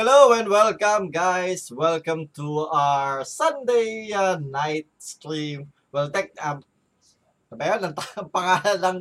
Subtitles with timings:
[0.00, 1.68] Hello and welcome guys.
[1.68, 5.76] Welcome to our Sunday uh, night stream.
[5.92, 6.64] Well, tech um,
[7.52, 7.76] ano ba?
[7.76, 7.92] Ang
[8.24, 8.98] ang pangalan ng,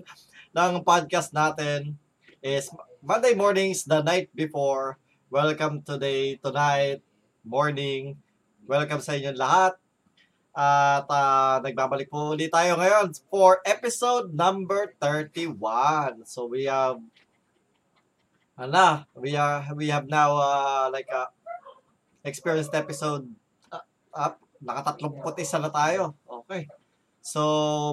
[0.52, 1.96] ng podcast natin
[2.44, 2.68] is
[3.00, 5.00] Monday mornings the night before.
[5.32, 7.00] Welcome today, tonight,
[7.48, 8.20] morning.
[8.68, 9.80] Welcome sa inyong lahat.
[10.52, 16.28] At uh, nagbabalik po ulit tayo ngayon for episode number 31.
[16.28, 17.00] So we have
[18.60, 21.32] Ala, we are we have now uh, like a
[22.28, 23.24] experienced episode
[23.72, 23.80] uh,
[24.12, 24.36] up.
[24.60, 26.12] Nakatatlong isa na tayo.
[26.28, 26.68] Okay.
[27.24, 27.40] So,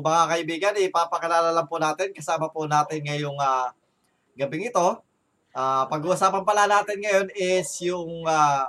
[0.03, 2.11] mga kaibigan, ipapakilala lang po natin.
[2.11, 3.71] Kasama po natin ngayong uh,
[4.35, 4.99] gabing ito.
[5.55, 8.67] Uh, pag-uusapan pala natin ngayon is yung uh,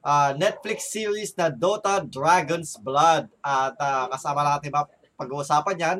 [0.00, 3.28] uh, Netflix series na Dota Dragon's Blood.
[3.44, 4.72] At uh, kasama natin
[5.20, 5.98] pag-uusapan yan,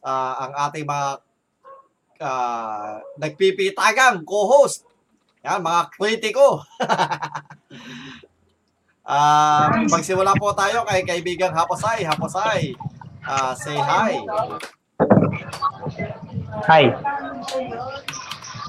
[0.00, 1.25] uh, ang ating mga
[2.20, 4.84] uh, nagpipitagang co-host.
[5.46, 6.62] Yan, mga kritiko.
[9.06, 12.02] uh, magsimula po tayo kay kaibigang Haposay.
[12.02, 12.74] Haposay,
[13.22, 14.18] uh, say hi.
[16.66, 16.84] Hi.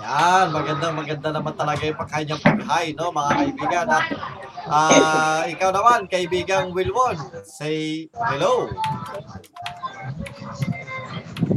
[0.07, 3.85] Yan, maganda maganda naman talaga yung pagkanyang pag-hi, no, mga kaibigan.
[3.91, 4.05] At
[4.69, 8.71] uh, ikaw naman, kaibigang Wilwon, say hello.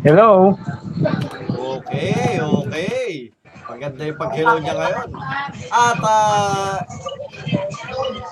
[0.00, 0.56] Hello.
[1.52, 3.28] Okay, okay.
[3.68, 5.08] Maganda yung pag-hello niya ngayon.
[5.68, 6.76] At, uh,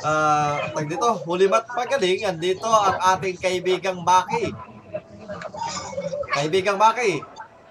[0.00, 4.48] uh, tag dito, hulimat magaling, andito ang ating kaibigang Maki.
[6.32, 7.20] Kaibigang Maki,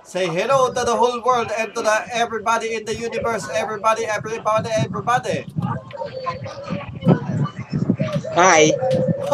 [0.05, 4.69] say hello to the whole world and to the everybody in the universe, everybody, everybody,
[4.77, 5.41] everybody.
[8.37, 8.69] Hi.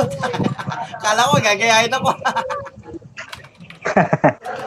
[1.03, 2.15] Kala ko, gagayahin ako.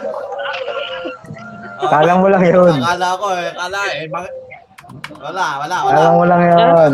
[1.87, 2.77] Kala mo lang yun.
[2.81, 4.09] Akala ko eh, akala eh.
[5.17, 5.93] Wala, wala, wala.
[5.93, 6.93] Kala mo lang yun.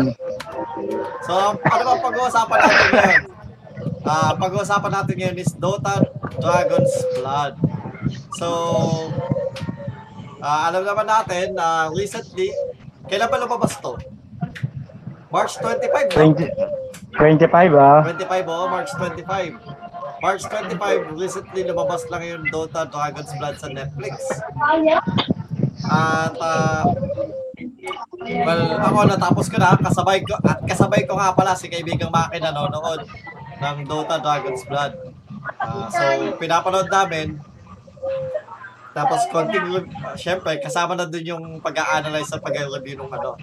[1.23, 3.23] So, ano ba pag-uusapan natin ngayon?
[4.03, 6.03] Ah, pag-uusapan natin ngayon is Dota
[6.39, 7.55] Dragon's Blood.
[8.35, 8.47] So,
[10.43, 12.51] ah, alam naman natin na recently,
[13.07, 13.95] kailan ba lumabas to?
[15.31, 16.35] March 25, no?
[16.37, 18.05] 20, 25 ah.
[18.05, 19.72] 25, oh, March 25.
[20.23, 24.23] March 25, recently lumabas lang yung Dota Dragon's Blood sa Netflix.
[25.83, 26.87] At, uh,
[28.23, 32.39] well, ako natapos ko na, kasabay ko, at kasabay ko nga pala si kaibigang Maki
[32.39, 33.03] nanonood
[33.59, 34.95] ng Dota Dragon's Blood.
[35.59, 37.43] Ah, so, pinapanood namin,
[38.95, 43.35] tapos konting, uh, syempre, kasama na dun yung pag-a-analyze sa pag-review ng ano,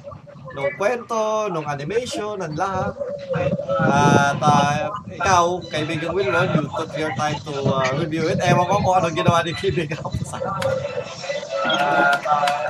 [0.55, 2.94] nung kwento, nung animation, ng lahat.
[3.87, 8.43] At uh, ikaw, kaibigang Wilwon, you took your time to uh, review it.
[8.43, 10.43] Ewan ko kung anong ginawa ni kaibigang Kapusay.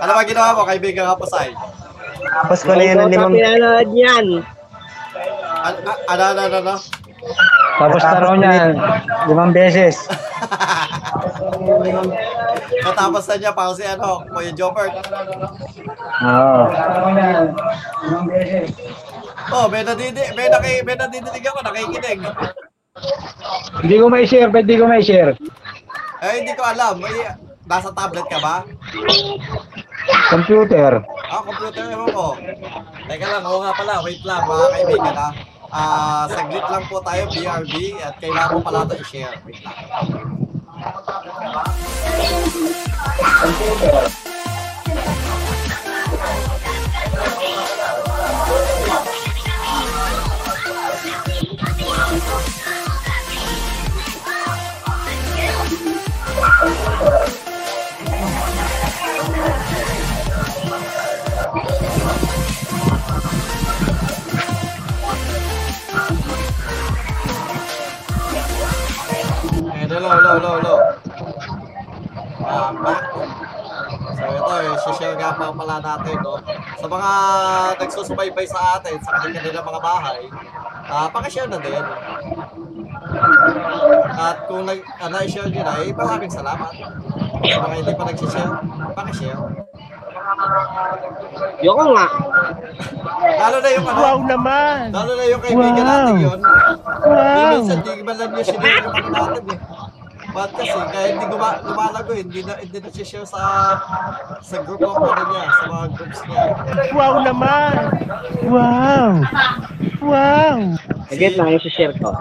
[0.00, 1.56] ano ba ginawa mo, kaibigang Kapusay?
[2.20, 3.88] Tapos ko na yun ng limang, pinanood.
[3.88, 4.44] Ano,
[6.08, 6.74] ano, ano, ano, ano?
[7.80, 8.76] tapos na raw niya
[9.28, 10.04] limang beses.
[12.80, 14.94] Natapos na niya pa si ano, Kuya Jobert.
[16.24, 16.62] Oo.
[19.50, 22.20] Oh, may nadidinig, may, naki, may nadidinig ako, nakikinig.
[23.80, 25.34] Hindi ko may share, pwede ko may share.
[26.20, 27.00] Eh, hindi ko alam.
[27.00, 27.16] May,
[27.64, 28.62] nasa tablet ka ba?
[30.30, 31.02] Computer.
[31.30, 32.26] Ah, computer mo ko.
[33.06, 35.30] Teka lang, oo nga pala, wait lang mga kaibigan ha.
[35.70, 39.38] Ah, saglit lang po tayo, BRB, at kailangan ko pala ito i-share.
[39.46, 40.49] Wait lang.
[41.06, 41.64] 大家好
[43.42, 44.39] 我是的
[70.00, 70.76] Hello, hello, hello, hello.
[72.40, 73.04] Ah, back.
[74.16, 76.40] So ito, eh, share nga pa pala natin, no?
[76.80, 77.10] Sa mga
[77.76, 80.24] nagsusubaybay sa atin, sa kanilang mga bahay,
[80.88, 81.84] ah, pakishare na din.
[84.16, 86.72] At kung nag, ah, na-share nyo na, eh, maraming salamat.
[87.44, 88.52] Sa mga hindi pa nag-share,
[88.96, 89.40] pakishare.
[91.60, 92.06] Yoko nga.
[93.20, 94.80] Lalo na yung ano, Wow naman!
[94.96, 95.92] lalo na yung kaibigan Wow.
[95.92, 96.40] natin yun.
[97.04, 97.52] Wow!
[97.52, 99.58] minsan, di ba lang yung yung ano natin eh.
[100.30, 103.42] Ba't kasi, kaya hindi guma, lumalago, eh, hindi na, hindi na share sa
[104.44, 106.42] sa group of ano niya, sa mga groups niya.
[106.92, 107.74] Wow naman!
[108.46, 109.10] Wow!
[110.04, 110.58] Wow!
[111.10, 112.14] Agad lang yung share ko.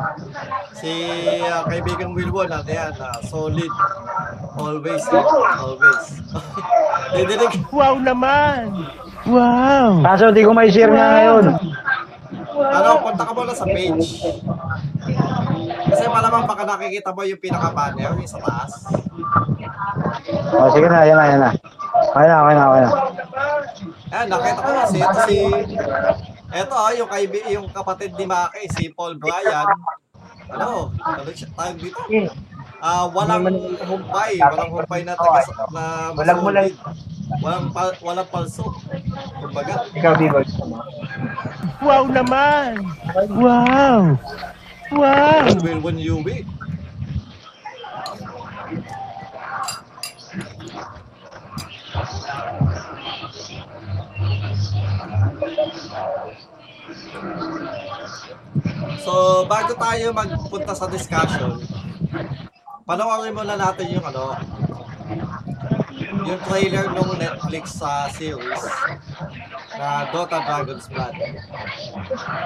[0.79, 0.89] Si
[1.43, 3.71] uh, kaibigang Wilwon, ano yan, ah, solid.
[4.57, 5.23] Always, eh,
[5.59, 6.03] always.
[7.75, 8.73] Wow naman!
[9.27, 10.01] Wow!
[10.01, 11.45] Kaso di ko may share nga ngayon.
[12.59, 14.23] Ano, punta ka muna sa page.
[15.89, 18.71] Kasi malamang baka nakikita mo yung pinaka-banner, yung sa taas.
[20.53, 21.51] O, sige na, yan na, yan na.
[22.13, 22.91] Okay na, okay na, okay na.
[24.09, 25.37] Ayan, nakita ko kasi ito si...
[26.49, 29.69] Ito ah, yung, kaibi, yung kapatid ni Maki, si Paul Bryan.
[30.49, 32.01] Ano, ano siya tawag dito?
[32.79, 33.45] Ah, walang
[33.85, 35.83] humpay, walang humpay na taga na
[36.15, 36.65] Walang mulan.
[37.43, 38.65] Walang pal, walang palso.
[39.37, 40.45] Kumbaga, Ikaw, Bigol.
[41.85, 42.81] Wow naman!
[43.29, 44.17] Wow!
[44.91, 45.45] Wow!
[45.61, 46.45] will win you win.
[59.05, 61.61] So, bago tayo magpunta sa discussion,
[62.89, 64.33] panoorin muna natin yung ano,
[66.25, 68.65] yung trailer ng Netflix sa series
[69.79, 71.15] na Dota Dragon's Blood.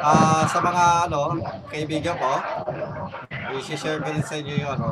[0.05, 2.37] Ah, sa mga ano, kaibigan ko,
[3.57, 4.89] i-share ko rin sa inyo yung ano,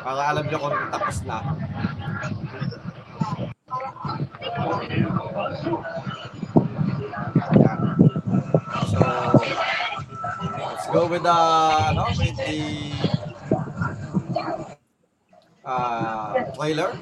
[0.00, 1.38] para alam nyo kung tapos na.
[8.88, 9.00] So,
[10.64, 11.40] let's go with the,
[11.92, 12.56] ano, with the
[15.68, 16.96] uh, trailer.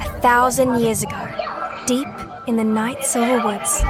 [0.00, 1.20] A thousand years ago,
[1.86, 2.08] deep
[2.46, 3.82] in the night silver woods,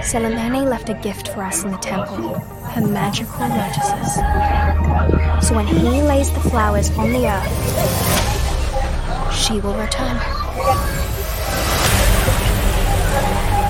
[0.00, 4.14] Selemene left a gift for us in the temple, her magical lotuses.
[5.46, 7.50] So when he lays the flowers on the earth,
[9.34, 10.16] she will return.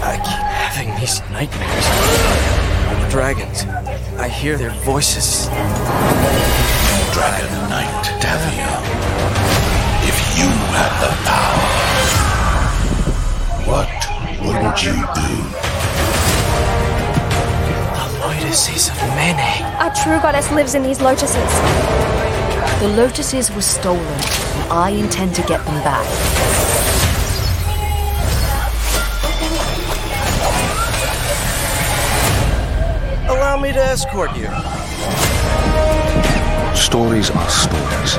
[0.03, 1.87] I keep having these nightmares.
[3.03, 3.65] The dragons.
[4.19, 5.49] I hear their voices.
[7.13, 8.73] Dragon Knight Davio.
[10.09, 11.80] If you had the power,
[14.81, 14.89] The
[18.19, 19.63] lotuses of Mene.
[19.79, 21.53] Our true goddess lives in these lotuses.
[22.81, 26.07] The lotuses were stolen, and I intend to get them back.
[33.29, 34.49] Allow me to escort you.
[36.75, 38.17] Stories are stories.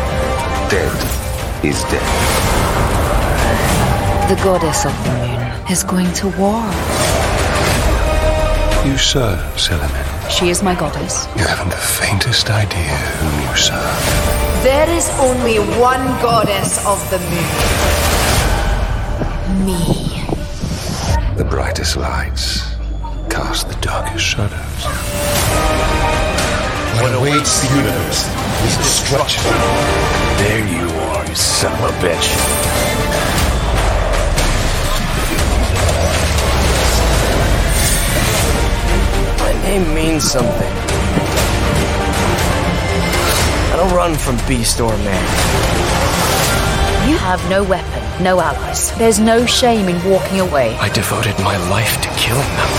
[0.70, 0.94] Dead
[1.66, 2.06] is dead.
[4.30, 5.41] The goddess of the moon
[5.72, 6.62] is going to war.
[8.86, 10.30] You serve Selamin.
[10.30, 11.28] She is my goddess.
[11.38, 14.64] You haven't the faintest idea whom you serve.
[14.64, 17.52] There is only one goddess of the moon.
[19.66, 19.80] Me.
[21.38, 22.76] The brightest lights
[23.30, 24.84] cast the darkest shadows.
[27.02, 28.28] What awaits the universe
[28.68, 29.54] is destruction.
[30.44, 33.51] There you are, you son of a bitch.
[39.62, 40.74] My name means something.
[43.70, 45.24] I don't run from beast or man.
[47.08, 48.92] You have no weapon, no allies.
[48.98, 50.76] There's no shame in walking away.
[50.78, 52.70] I devoted my life to killing them.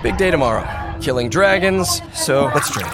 [0.00, 0.83] Big day tomorrow.
[1.04, 2.88] Killing dragons, so let's drink.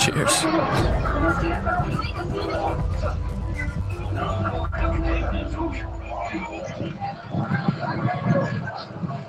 [0.00, 0.34] Cheers.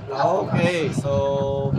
[0.10, 1.70] Okay, so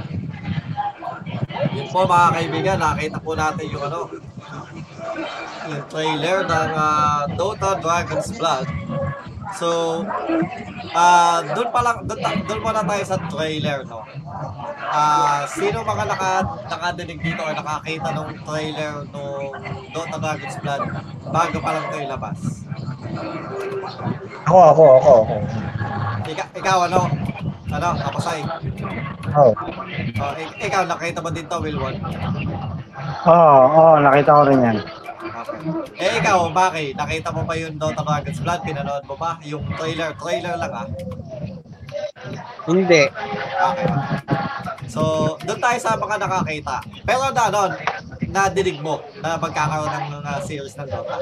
[1.75, 4.07] yun po mga kaibigan, nakita po natin yung ano
[5.67, 8.71] yung trailer ng ah, Dota Dragon's Blood.
[9.59, 10.07] So,
[10.93, 14.05] ah doon pa lang doon, doon muna tayo sa trailer, no.
[14.93, 16.31] Ah, sino mga naka
[16.69, 19.43] nakadinig dito o nakakita ng trailer ng
[19.91, 20.83] Dota Dragon's Blood
[21.29, 22.39] bago pa lang ito ilabas?
[24.45, 25.37] Ako, ako, ako, ako.
[26.29, 27.03] Ika, ikaw ano?
[27.73, 28.41] Ano, kapasay?
[29.33, 29.53] Oo.
[30.21, 31.97] Oh, ik- ikaw nakita mo din to, Wilwon?
[33.25, 34.79] Oo, oo, nakita ko rin yan.
[35.95, 38.61] Eh ikaw, Baki, nakita mo ba yung Dota Dragon's Blood?
[38.63, 39.39] Pinanood mo ba?
[39.43, 40.87] Yung trailer, trailer lang ah.
[42.65, 43.03] Hindi.
[43.53, 43.87] Okay.
[44.87, 46.77] So, doon tayo sa mga nakakita.
[47.03, 47.61] Pero na, ano,
[48.23, 51.17] nadinig mo na magkakaroon ng uh, series ng Dota.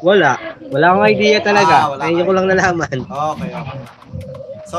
[0.00, 0.32] Wala.
[0.70, 1.76] Wala akong idea Ah, talaga.
[1.90, 2.98] wala Ngayon ko lang nalaman.
[3.04, 3.78] Okay, okay.
[4.66, 4.78] So,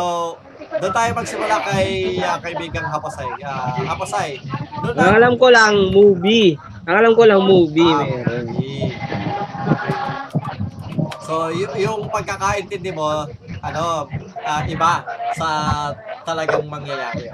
[0.79, 3.27] doon tayo magsimula kay uh, kaibigang Hapasay.
[3.43, 4.29] Uh, Hapasay,
[4.85, 6.55] doon Ang alam ko lang, movie.
[6.87, 7.91] Ang alam ko lang, movie.
[7.91, 8.45] Ah, Meron.
[8.47, 8.89] movie.
[11.31, 13.23] So, y- yung pagkakaintindi mo,
[13.63, 14.07] ano,
[14.43, 14.99] ah, iba
[15.31, 15.47] sa
[16.27, 17.31] talagang mangyayari.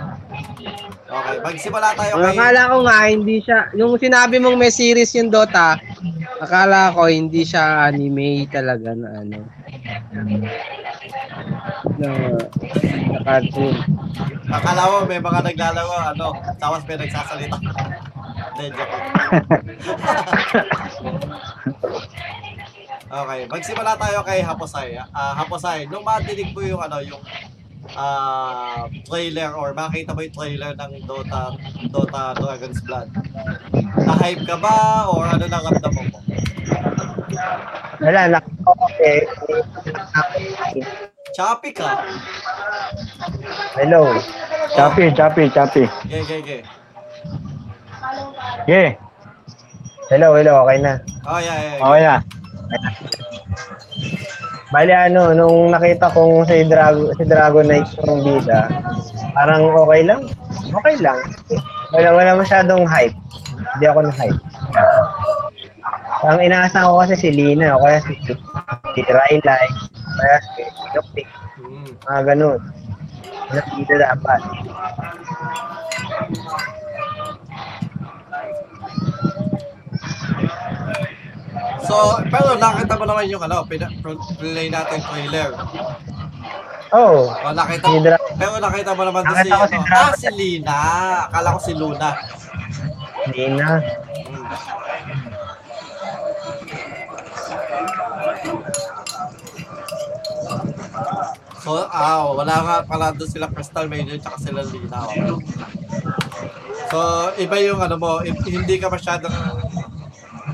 [1.07, 2.35] Okay, magsimula tayo kay...
[2.37, 5.81] Akala ko nga hindi siya, yung sinabi mong may series yung Dota,
[6.37, 9.39] akala ko hindi siya anime talaga na ano.
[11.97, 12.09] Na,
[13.11, 13.75] na cartoon.
[14.47, 17.57] Akala mo may mga naglalaro, ano, tapos may nagsasalita.
[23.07, 24.99] Okay, magsimula tayo kay Haposay.
[25.15, 27.23] Ah, Haposay, nung matinig mo yung ano, yung
[27.95, 31.55] ah trailer or makita mo yung trailer ng Dota
[31.87, 33.07] Dota Dragon's Blood.
[34.03, 36.19] Na-hype ka ba or ano nang ramdaman mo?
[38.03, 39.11] Wala, ko kasi.
[41.37, 42.01] Choppy ka?
[43.77, 44.09] Hello.
[44.73, 45.85] Chappy, chappy, chappy.
[46.09, 46.57] Ge, ge, ge.
[48.65, 48.97] Yeah.
[50.09, 50.97] Hello, hello, okay na.
[51.29, 51.85] Oh, yeah, yeah.
[51.85, 52.15] Okay na.
[54.73, 58.73] Bali ano, nung nakita kong si Drago, si Dragon Knight ng bida,
[59.37, 60.25] parang okay lang.
[60.73, 61.21] Okay lang.
[61.93, 63.13] Wala, wala masyadong hype.
[63.77, 64.41] Hindi ako na hype.
[66.25, 68.17] Ang inaasahan ko kasi si Lina, o kaya si,
[68.97, 69.69] si Rylai,
[70.17, 70.65] kaya si
[70.97, 71.27] Doktik,
[71.57, 71.89] Mm.
[72.03, 72.59] mga ganun.
[73.47, 74.41] Nakita dapat.
[81.81, 81.95] So,
[82.27, 83.63] pero nakita mo naman yung ano,
[84.37, 85.51] play natin trailer.
[86.87, 87.99] Oh, O, nakita si mo,
[88.39, 89.99] pero nakita mo naman si, Nakita si ano, Dragon.
[89.99, 90.79] ah, si Lina.
[91.27, 92.09] Akala ko si Luna.
[93.29, 93.69] Lina.
[94.23, 94.45] Mm.
[101.67, 105.03] So, ah, wala nga pala doon sila Crystal Maiden tsaka sila Lina.
[105.03, 105.35] oh.
[106.87, 106.97] So,
[107.35, 109.35] iba yung ano mo, hindi ka masyadong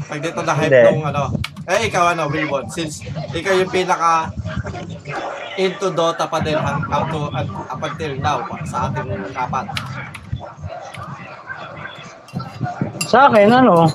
[0.09, 1.29] pag dito na hype nung ano.
[1.69, 4.33] Eh, ikaw ano, Wilbon, since ikaw yung pinaka
[5.53, 9.69] into Dota pa din hang, up, to, up until now sa ating apat.
[13.05, 13.85] Sa akin, ano,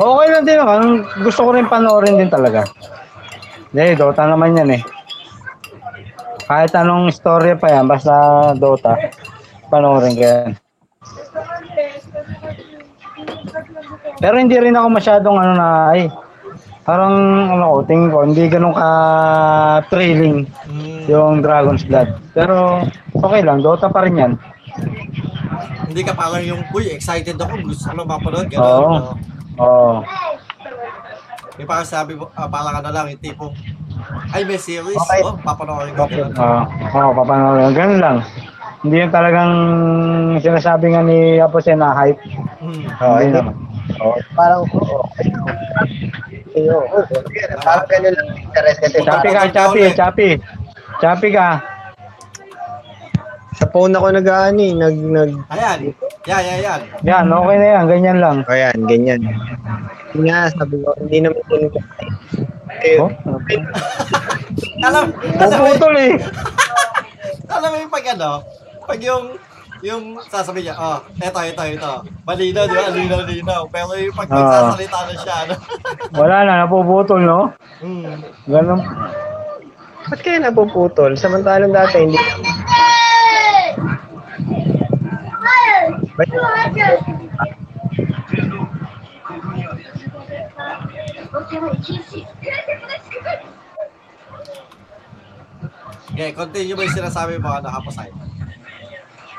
[0.00, 0.72] okay lang din ako.
[1.28, 2.64] Gusto ko rin panoorin din talaga.
[3.68, 5.01] Hindi, Dota naman yan eh.
[6.44, 8.12] Kahit anong story pa yan, basta
[8.54, 8.98] Dota,
[9.68, 10.50] panoorin ko yan.
[14.18, 16.06] Pero hindi rin ako masyadong ano na, ay,
[16.82, 17.14] parang
[17.50, 18.88] ano ko, tingin ko, hindi ganun ka
[19.88, 22.14] thrilling Mm, yung Dragon's Blood.
[22.32, 24.32] Pero okay lang, Dota pa rin yan.
[25.84, 28.46] hindi ka parang yung, uy, excited ako, gusto ko mapanood.
[28.48, 28.88] Ganun, Oo.
[28.88, 29.12] no?
[29.58, 29.92] Oo.
[31.60, 33.52] Yung parang sabi mo, ah, parang ano lang, yung tipong,
[34.34, 35.20] ay, may series, Okay.
[35.22, 36.04] oh, papanoorin ko.
[36.06, 36.22] Okay.
[36.22, 36.34] ganun.
[36.92, 37.72] Oo, oh, papanoorin.
[37.74, 38.16] Ganun lang.
[38.82, 39.52] Hindi yung talagang
[40.42, 42.18] sinasabi nga ni Apos na hype.
[42.58, 42.82] Mm.
[42.98, 43.54] Oo, yun naman.
[44.02, 44.14] Oo.
[44.34, 45.02] Parang, oo.
[46.52, 46.84] Iyo,
[47.62, 50.28] parang ganun lang interest kasi Chappy ka, chappy, chappy.
[51.00, 51.48] Chappy ka.
[53.56, 55.78] Sa phone ako nag-ano eh, nag, nag, Ayan,
[56.22, 56.80] yan, yan, yan.
[57.02, 57.84] Yan, okay na yan.
[57.90, 58.36] Ganyan lang.
[58.46, 59.20] ayan, ganyan.
[60.14, 61.72] Yun nga, sabi ko, hindi naman yun.
[62.82, 63.10] Eh, Oh,
[64.86, 66.18] Alam, alam mo, puputol eh.
[67.54, 68.30] alam mo yung pag ano,
[68.82, 69.24] pag yung,
[69.82, 71.92] yung sasabi niya, oh, eto, eto, eto.
[72.26, 72.90] Malinaw, di ba?
[72.90, 73.62] Linaw, linaw.
[73.70, 74.34] Pero yung pag Oo.
[74.34, 75.54] magsasalita na siya, ano?
[76.22, 77.40] Wala na, napuputol, no?
[77.82, 78.14] mm.
[78.50, 78.80] Ganun.
[80.10, 81.14] ba't kaya napuputol?
[81.14, 82.18] Samantalang dati, hindi.
[86.12, 86.28] Okay,
[96.36, 98.12] continue mo yung sinasabi mo, ano, hapasay.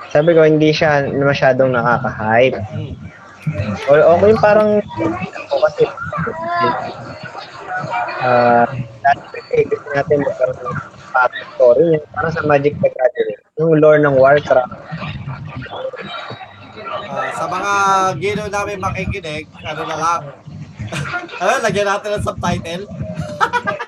[0.10, 2.58] Sabi ko, hindi siya masyadong nakaka-hype.
[3.86, 4.70] O, okay yung parang
[5.36, 5.84] ako kasi
[8.24, 8.64] ah
[9.04, 10.80] dati kasi gusto natin magkaroon ng
[11.52, 14.72] story yung parang sa Magic the Gathering yung lore ng Warcraft
[17.14, 17.72] Ah, sa mga
[18.18, 20.22] gino namin makikinig, ano na lang,
[21.40, 22.84] ano, lagyan natin ng subtitle.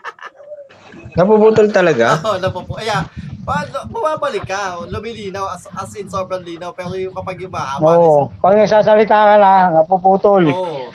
[1.18, 2.78] napuputol talaga Oo, napupo.
[2.78, 3.02] Ayan,
[3.42, 8.30] paano, bumabalik ka, lumilinaw, as, as in sobrang linaw, pero yung kapag yung mahaba, Oo.
[8.38, 10.44] Pag nagsasalita ka lang, napuputol.
[10.46, 10.94] Oo.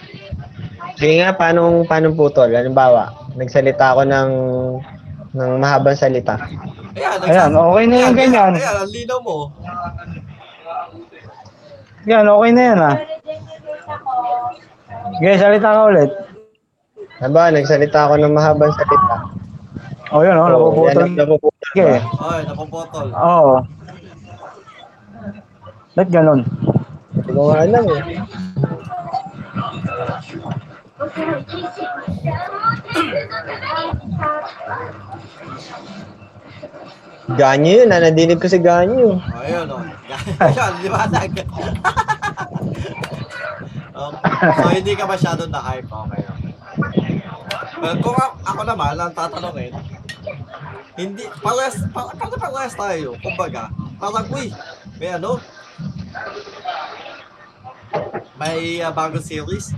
[1.00, 4.30] sige nga paano paano putol halimbawa nagsalita ako ng
[5.32, 6.36] ng mahabang salita
[6.92, 8.52] Ayan, Ayan, okay na yung ganyan.
[8.58, 9.36] Ayan, ang linaw mo.
[12.10, 12.96] Yan, okay na yan ah.
[15.20, 16.10] Okay, salita ka ulit.
[17.20, 19.16] halimbawa nagsalita ako ng mahabang salita
[20.10, 21.04] O yun, oh, Oo, napuputol.
[21.06, 22.02] yan napuputol Okay.
[22.02, 23.06] Ay, napuputol.
[23.14, 23.54] Oo.
[25.94, 26.40] Ba't ganun?
[27.10, 28.00] hindi ko nga alam eh
[37.36, 38.00] Ganyo yun, ah.
[38.00, 39.20] Nadinig ko si Ganyo.
[39.20, 39.78] O, yun, o.
[40.40, 41.30] Yan, liwanag.
[43.94, 44.12] um,
[44.58, 45.86] so, hindi ka masyado na-hype.
[45.86, 46.24] Okay.
[47.80, 49.72] Well, kung ako naman, ang tatanungin,
[50.98, 53.16] hindi, pares, pa, pa, pares tayo.
[53.20, 54.52] Kumbaga, parang, uy,
[54.98, 55.40] may ano,
[58.36, 59.72] may uh, bagong series.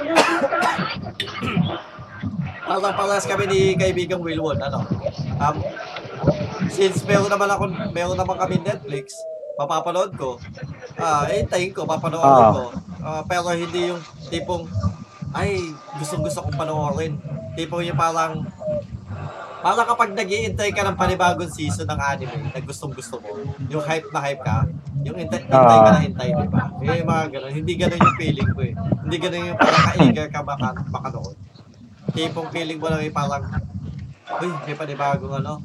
[2.68, 4.86] parang pares kami ni kaibigang Wilwon, ano,
[5.40, 5.56] um,
[6.70, 9.12] since meron naman ako, meron naman kami Netflix,
[9.56, 10.38] mapapanood ko,
[10.96, 12.52] ah, eh, hintayin ko, papanoorin Ah.
[12.52, 12.62] ko.
[13.00, 14.64] Ah, pero hindi yung tipong,
[15.30, 15.60] ay,
[15.94, 17.20] gustong gusto kong panoorin.
[17.52, 18.46] Tipong yung parang,
[19.60, 23.36] parang kapag nag iintay ka ng panibagong season ng anime na gustong gusto mo,
[23.68, 24.64] yung hype na hype ka,
[25.02, 25.92] yung hintay, hintay ka Ah.
[25.92, 26.64] na hintay, di ba?
[26.80, 27.52] Eh, mga ganun.
[27.52, 28.72] Hindi ganun yung feeling ko eh.
[29.04, 31.36] Hindi ganun yung parang ka-eager ka maka, makanood.
[32.10, 33.44] Tipong feeling mo lang eh, parang,
[34.38, 35.58] uy, may panibagong ano.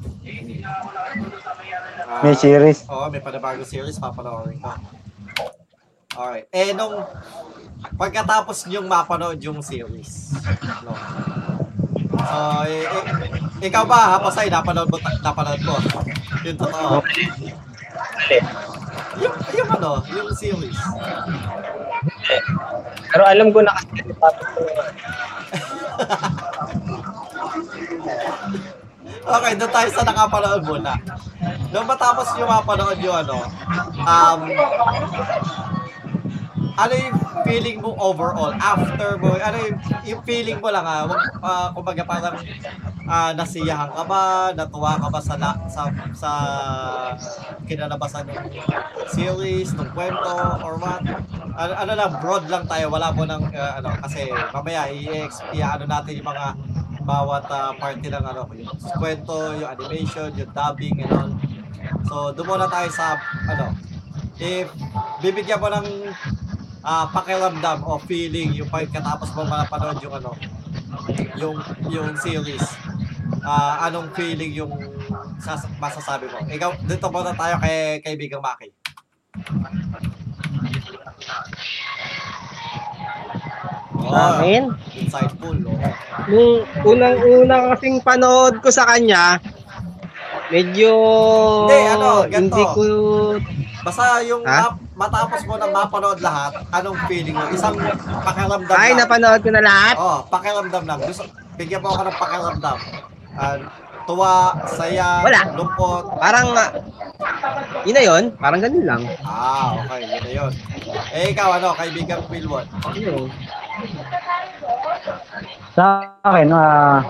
[2.05, 2.85] Ah, May series.
[2.89, 4.71] Oo, may panibagong series, papanoorin ko.
[6.15, 6.47] Alright.
[6.49, 7.03] Eh, nung
[7.99, 10.33] pagkatapos niyong mapanood yung series,
[10.81, 10.95] no?
[12.15, 15.75] So, eh, eh, ikaw ba, Hapasay, napanood mo, napanood mo?
[16.47, 17.03] Yung totoo.
[19.19, 20.79] Yung, yung ano, yung series.
[23.11, 24.59] Pero alam ko na kasi tapos ko.
[29.25, 30.93] Okay, doon tayo sa nakapanood muna.
[31.73, 33.41] Nung matapos yung mapanood yung ano,
[34.05, 34.39] um,
[36.77, 41.21] ano yung feeling mo overall after mo, ano yung, yung feeling mo lang ah, wag,
[41.41, 42.37] ah, kumbaga parang
[43.09, 46.31] ah, nasiyahan ka ba, natuwa ka ba sa, la, sa, sa
[47.65, 48.45] kinalabasan ng
[49.09, 51.01] series, ng kwento, or what?
[51.57, 55.89] Ano, ano lang, broad lang tayo, wala mo ng, ah, ano, kasi mamaya i-exp, ano
[55.89, 56.45] natin yung mga
[57.05, 61.31] bawat ah, party ng ano, yung kwento, yung animation, yung dubbing, and all.
[62.09, 63.15] So, doon muna tayo sa,
[63.45, 63.71] ano,
[64.41, 64.67] if
[65.21, 66.11] bibigyan mo ng
[66.81, 70.33] ah, pakiramdam o feeling yung pagkatapos mo mapanood yung ano,
[71.37, 71.55] yung
[71.87, 72.65] yung series.
[73.45, 74.73] Ah, anong feeling yung
[75.37, 76.41] sas- masasabi mo?
[76.49, 78.73] Ikaw, dito muna tayo kay kaibigang Maki.
[84.07, 84.63] Akin?
[84.93, 85.57] insightful.
[85.63, 85.79] Oh.
[86.27, 86.53] Nung
[86.85, 89.39] unang-una kasing panood ko sa kanya,
[90.47, 90.91] medyo
[91.65, 92.37] Hindi, ano, ganito.
[92.37, 92.81] hindi ko
[93.85, 94.65] Basta yung Ha?
[94.65, 97.45] map- matapos mo na mapanood lahat, anong feeling mo?
[97.53, 97.77] Isang
[98.25, 99.05] pakiramdam ay lang.
[99.05, 99.95] napanood ko na lahat.
[99.95, 100.99] Oh, pakiramdam lang.
[101.05, 102.77] Gusto, bigyan mo ako ng pakiramdam.
[103.35, 103.55] Ah,
[104.09, 104.33] tuwa,
[104.65, 105.41] saya, Wala.
[105.53, 106.17] lungkot.
[106.17, 106.69] Parang ah,
[107.85, 109.01] yun na yun, parang ganun lang.
[109.21, 110.01] Ah, okay.
[110.01, 110.51] Yun na yun.
[111.13, 112.65] Eh, ikaw, ano, kaibigang Wilwon?
[112.95, 113.29] Yun.
[115.75, 117.03] Sa akin, ah,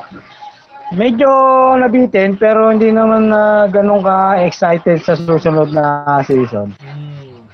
[0.94, 1.30] medyo
[1.78, 6.74] nabitin pero hindi naman na ganun ka excited sa susunod na season.
[6.82, 7.46] Hmm.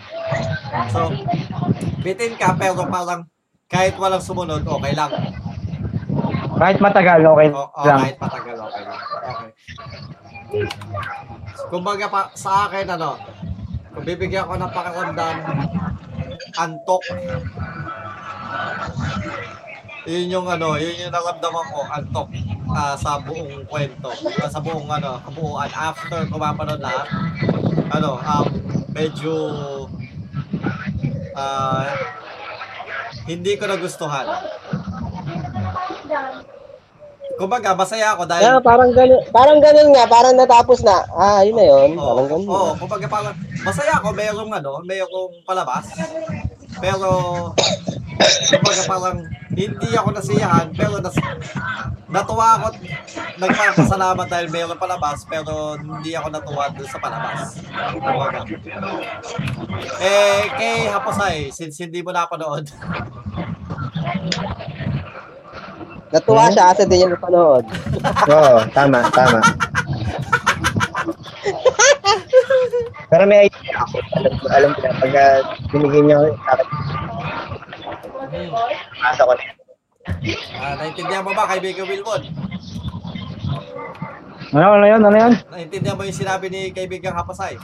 [0.91, 1.11] So,
[2.03, 3.27] bitin ka pero parang
[3.71, 5.11] kahit walang sumunod, okay lang.
[6.59, 7.99] Kahit matagal, okay O, o lang.
[8.03, 8.99] kahit matagal, okay lang.
[9.31, 9.49] Okay.
[11.71, 13.15] Kumbaga pa, sa akin, ano,
[13.95, 15.35] kung bibigyan ko ng pakiramdam,
[16.59, 17.03] antok.
[20.01, 22.27] Yun yung ano, yun yung naramdaman ko, antok
[22.73, 24.09] ah, sa buong kwento.
[24.41, 25.69] ah, sa buong ano, kabuuan.
[25.69, 27.05] After kumapanood lahat,
[27.93, 28.47] ano, um,
[28.97, 29.33] medyo
[31.37, 31.85] ah,
[33.29, 34.25] hindi ko nagustuhan.
[37.37, 41.05] Kumbaga, masaya ako dahil Kaya parang ganun, parang ganun nga, parang natapos na.
[41.13, 41.89] Ah, yun na yun.
[41.97, 42.49] Parang ganun.
[42.49, 45.89] Oo, oh, kumbaga parang masaya ako, mayroong ano, mayroong palabas.
[46.79, 47.09] Pero
[48.47, 49.17] kumbaga parang
[49.51, 51.17] hindi ako nasiyahan, pero nas,
[52.07, 52.77] natuwa ako, at
[53.41, 57.59] nagpapasalamat dahil mayroong palabas, pero hindi ako natuwa doon sa palabas.
[57.97, 58.45] Kumbaga.
[59.99, 62.69] Eh, kay Haposay, since hindi mo napanood,
[66.11, 67.63] Natuwa siya kasi di niya napanood.
[68.27, 69.39] Oo, tama, tama.
[73.21, 74.01] Pero may idea ako.
[74.17, 75.37] Alam ko, alam ko na pag uh,
[75.69, 76.67] binigyan niya ako sa akin.
[78.97, 79.43] Masa ko na.
[79.45, 79.57] yan.
[80.57, 82.21] ah, naintindihan mo ba, kaibigan Wilbon?
[84.57, 85.01] Ano, ano yun?
[85.05, 85.33] Ano yun?
[85.53, 87.61] Naintindihan mo yung sinabi ni kaibigang Haposay?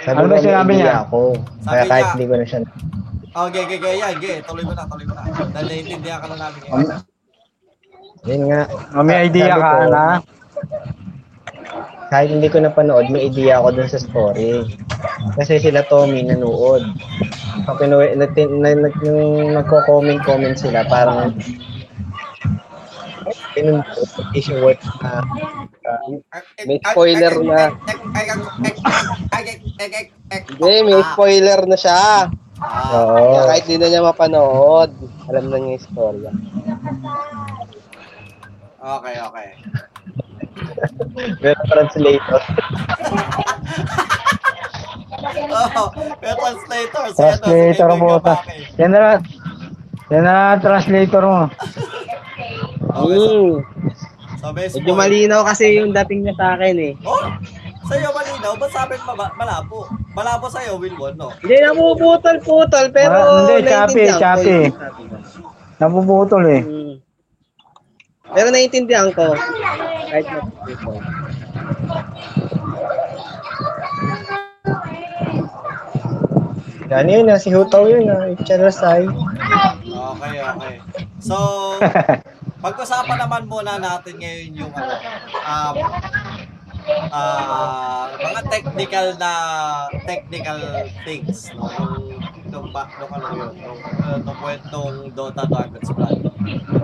[0.00, 1.04] Sabi Ano ba sinabi niya?
[1.04, 1.36] ako.
[1.60, 2.60] Sabi Kaya kahit hindi ko na siya.
[3.36, 4.32] Oh, ge, ge, ge, yan, ge.
[4.48, 5.28] Tuloy mo na, tuloy mo na.
[5.28, 7.00] Dahil naiintindihan ka na namin Um, ngayon.
[8.24, 8.60] Yun nga.
[8.96, 10.04] Oh, may idea Sabi ka ko, na?
[12.06, 14.62] Kahit hindi ko napanood, may idea ako dun sa story.
[15.34, 16.86] Kasi sila Tommy nanood.
[17.66, 21.34] pag pinuwi, na, na, na, yung nagko-comment-comment sila, parang
[23.56, 25.24] pinuntation work na
[26.66, 27.74] May spoiler na.
[30.46, 32.30] Hindi, may spoiler na siya.
[32.94, 33.36] Oo.
[33.36, 34.90] Kaya kahit di na niya mapanood,
[35.28, 36.30] alam na niya yung istorya.
[38.80, 39.48] Okay, okay.
[41.38, 42.40] Pero translator.
[45.46, 45.88] Oh,
[46.20, 47.02] may translator.
[47.08, 47.96] Si Translator ano.
[47.96, 48.44] Kaibigan Ta-
[48.76, 49.00] yan na,
[50.08, 51.40] yan na translator mo.
[52.96, 53.56] Okay, so, Hmm.
[54.36, 56.92] so may Medyo malinaw kasi yung dating niya sa akin eh.
[57.02, 57.24] Oh,
[57.86, 58.52] sa'yo malinaw.
[58.56, 59.84] Ba't sabi mo ba- malabo?
[60.12, 61.28] Malabo sa'yo, Wilwon, no?
[61.40, 64.16] Hindi napuputol-putol, pero Ah, hindi, sabi mo.
[65.76, 66.62] Napuputol eh.
[66.62, 66.94] Hmm.
[68.34, 69.36] Pero naiintindihan ko.
[70.10, 70.98] Kahit napuputol.
[76.86, 79.10] Yan yun, ah, si Hutaw yun, ah, Icharasay.
[79.86, 80.74] Okay, okay.
[81.18, 81.36] So,
[82.64, 84.94] pag-usapan naman muna natin ngayon yung ano,
[85.42, 85.76] um,
[87.10, 89.32] ah, mga technical na
[90.06, 90.58] technical
[91.02, 92.15] things no nung
[92.56, 96.18] nung, ba, nung ano yun nung, uh, nung kwentong Dota Dragon's Blood.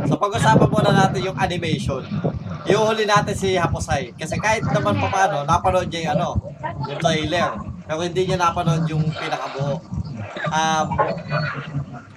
[0.04, 2.04] So pag-usapan muna natin yung animation.
[2.68, 6.28] Iuhuli natin si Haposay kasi kahit naman pa paano napanood niya yung ano,
[6.92, 7.50] yung trailer.
[7.88, 9.80] Pero hindi niya napanood yung pinakabuo.
[10.52, 10.86] Um,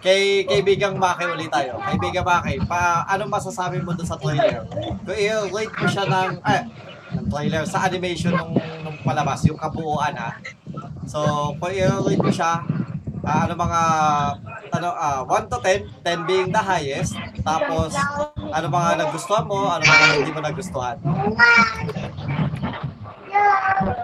[0.04, 1.80] kay kaibigang Maki ulit tayo.
[1.80, 4.68] Kaibigang Maki, pa ano masasabi mo doon sa trailer?
[5.02, 6.64] Kung i-rate mo siya ng eh
[7.16, 10.36] ng trailer sa animation nung nung palabas, yung kabuuan ha.
[11.08, 12.62] So, kung i-rate mo siya
[13.26, 13.82] ah, ano mga
[14.70, 17.18] ano ah 1 to 10, 10 being the highest.
[17.42, 17.98] Tapos
[18.54, 20.98] ano mga nagustuhan mo, ano mga hindi mo nagustuhan.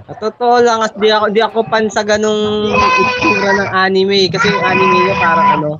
[0.09, 4.27] Sa totoo lang, as di ako, di ako pan sa ganung itsura ng anime.
[4.27, 5.71] Kasi yung anime niya parang ano,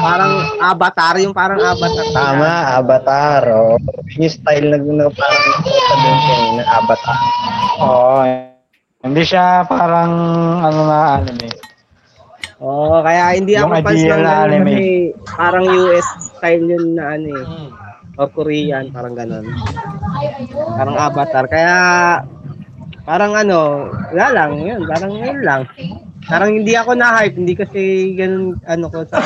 [0.00, 2.06] parang avatar, yung parang avatar.
[2.16, 3.42] Tama, Avatar.
[3.52, 3.76] Oh.
[4.16, 5.44] Yung style na, na parang
[6.00, 7.18] din eh, na Avatar.
[7.84, 8.20] Oo.
[9.02, 10.12] Hindi siya parang
[10.62, 11.61] ano na anime.
[12.62, 14.70] Oo, kaya hindi ako fans ng na ganun anime.
[14.70, 14.86] kasi
[15.34, 17.44] parang US style yun na ano eh.
[17.44, 17.70] Hmm.
[18.12, 19.46] Or Korean, parang ganun.
[20.78, 21.44] Parang avatar.
[21.48, 21.74] Kaya,
[23.02, 25.66] parang ano, wala lang, yun, parang yun lang.
[26.22, 29.18] Parang hindi ako na-hype, hindi kasi ganun, ano ko sa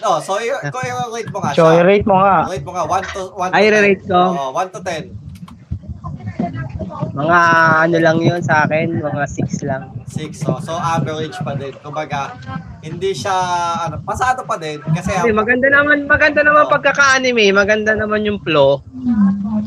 [0.00, 2.48] No, so i- kung i-rate mo nga So, i-rate mo nga.
[2.48, 3.68] Rate mo nga 1 to 1 to Ay, 10.
[3.68, 4.20] i-rate ko?
[4.32, 5.29] Oo, 1 to 10.
[7.14, 7.40] Mga
[7.86, 9.82] ano lang yun sa akin, mga 6 lang.
[10.06, 10.34] 6.
[10.34, 11.74] So, so average pa din.
[11.80, 12.34] Kumbaga,
[12.82, 13.34] hindi siya
[13.86, 18.82] ano, pasado pa din kasi Kasi maganda naman, maganda naman pagkaka-anime, maganda naman yung flow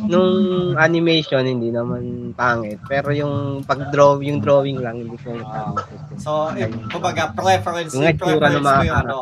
[0.08, 0.34] nung
[0.78, 2.80] animation, hindi naman pangit.
[2.88, 5.40] Pero yung pag-draw, yung drawing lang, hindi ko
[6.20, 9.16] So, eh, kumbaga, preference, Yung ng preference mo mga yung ano,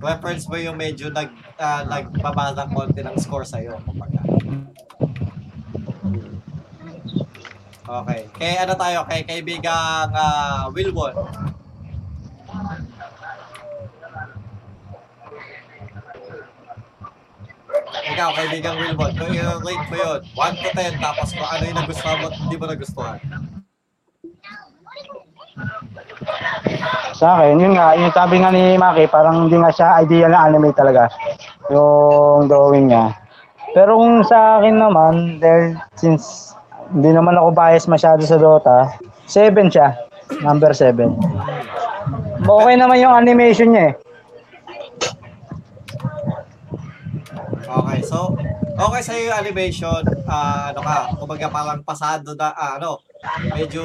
[0.00, 4.20] preference mo yung medyo nag, uh, nagbabasa konti ng score sa'yo, kumbaga.
[7.90, 8.20] Okay.
[8.38, 11.10] Kay ano tayo, kay kaibigang uh, Wilwon.
[17.90, 22.18] Ikaw, kaibigang Wilbon, kung i-rate mo yun, 1 to 10, tapos kung ano yung nagustuhan
[22.22, 23.18] mo hindi mo nagustuhan.
[27.18, 30.46] Sa akin, yun nga, yung sabi nga ni Maki, parang hindi nga siya ideal na
[30.46, 31.10] anime talaga.
[31.74, 33.18] Yung drawing niya.
[33.74, 36.54] Pero kung sa akin naman, dahil since
[36.90, 39.94] hindi naman ako bias masyado sa Dota, 7 siya.
[40.42, 41.10] Number 7.
[42.42, 43.94] Okay naman yung animation niya eh.
[47.70, 48.34] Okay, so,
[48.74, 52.98] okay sa'yo yung animation, ah, ano ka, kumbaga parang pasado na, ah, ano,
[53.54, 53.84] medyo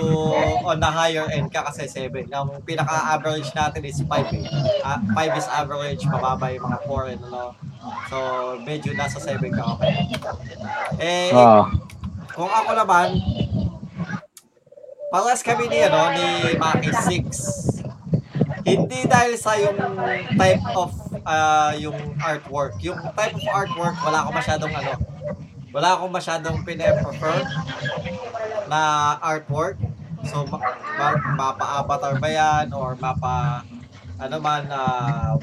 [0.66, 2.26] on the higher end ka kasi 7.
[2.34, 4.50] Yung pinaka-average natin is 5 eh.
[4.82, 7.54] Ah, 5 is average, mababa yung mga 4 and ano.
[8.10, 8.18] So,
[8.66, 9.94] medyo nasa 7 ka, okay.
[10.98, 11.85] Eh, Oo.
[12.36, 13.16] Kung ako naman,
[15.08, 18.68] parehas kami ni, ano, ni Maki 6.
[18.68, 19.80] Hindi dahil sa yung
[20.36, 20.92] type of
[21.24, 22.76] ah, yung artwork.
[22.84, 24.94] Yung type of artwork, wala akong masyadong ano,
[25.72, 27.40] wala akong masyadong pine-prefer
[28.68, 29.80] na artwork.
[30.28, 30.60] So, ma-
[31.00, 33.64] ma- mapa-avatar ba yan or mapa
[34.20, 35.40] ano man ah,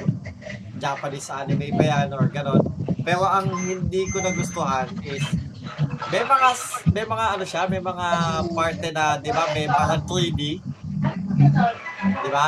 [0.77, 2.61] Japanese anime ba yan or ganon.
[3.01, 5.23] Pero ang hindi ko nagustuhan is
[6.11, 6.49] may mga
[6.93, 8.07] may mga ano siya, may mga
[8.53, 10.41] parte na 'di ba, may mga 3D.
[12.23, 12.47] 'Di ba?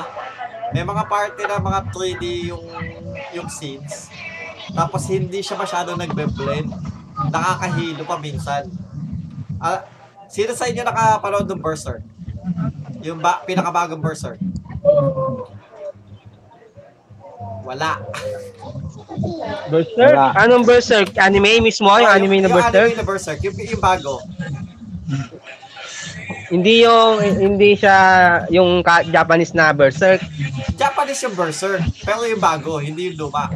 [0.75, 2.64] May mga parte na mga 3D yung
[3.35, 4.11] yung scenes.
[4.75, 6.73] Tapos hindi siya masyado nagbe-blend.
[7.31, 8.66] Nakakahilo pa minsan.
[9.62, 9.87] Ah,
[10.35, 12.03] Sino sa inyo nakapanood ng Berserk?
[13.07, 14.40] Yung ba, pinakabagong Berserk?
[17.64, 17.96] Wala.
[19.66, 20.12] Berserk?
[20.12, 20.37] Wala.
[20.37, 21.09] Anong Berserk?
[21.16, 21.88] Anime mismo?
[21.90, 22.87] Yung Ah, anime na yung Berserk?
[22.87, 24.20] anime na Berserk, yung, yung bago.
[26.46, 27.96] Hindi yung, hindi siya
[28.48, 30.20] yung ka- Japanese na Berserk.
[30.74, 33.48] Japanese yung Berserk, pero yung bago, hindi yung luma.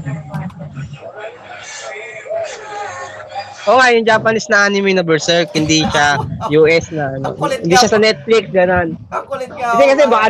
[3.68, 6.16] Oo nga, yung Japanese na anime na Berserk, hindi siya
[6.58, 7.12] US na.
[7.12, 7.36] Ano.
[7.36, 8.96] Hindi siya sa Netflix, gano'n.
[9.06, 9.52] Ang kulit.
[9.52, 10.28] Hindi kasi wala- baka,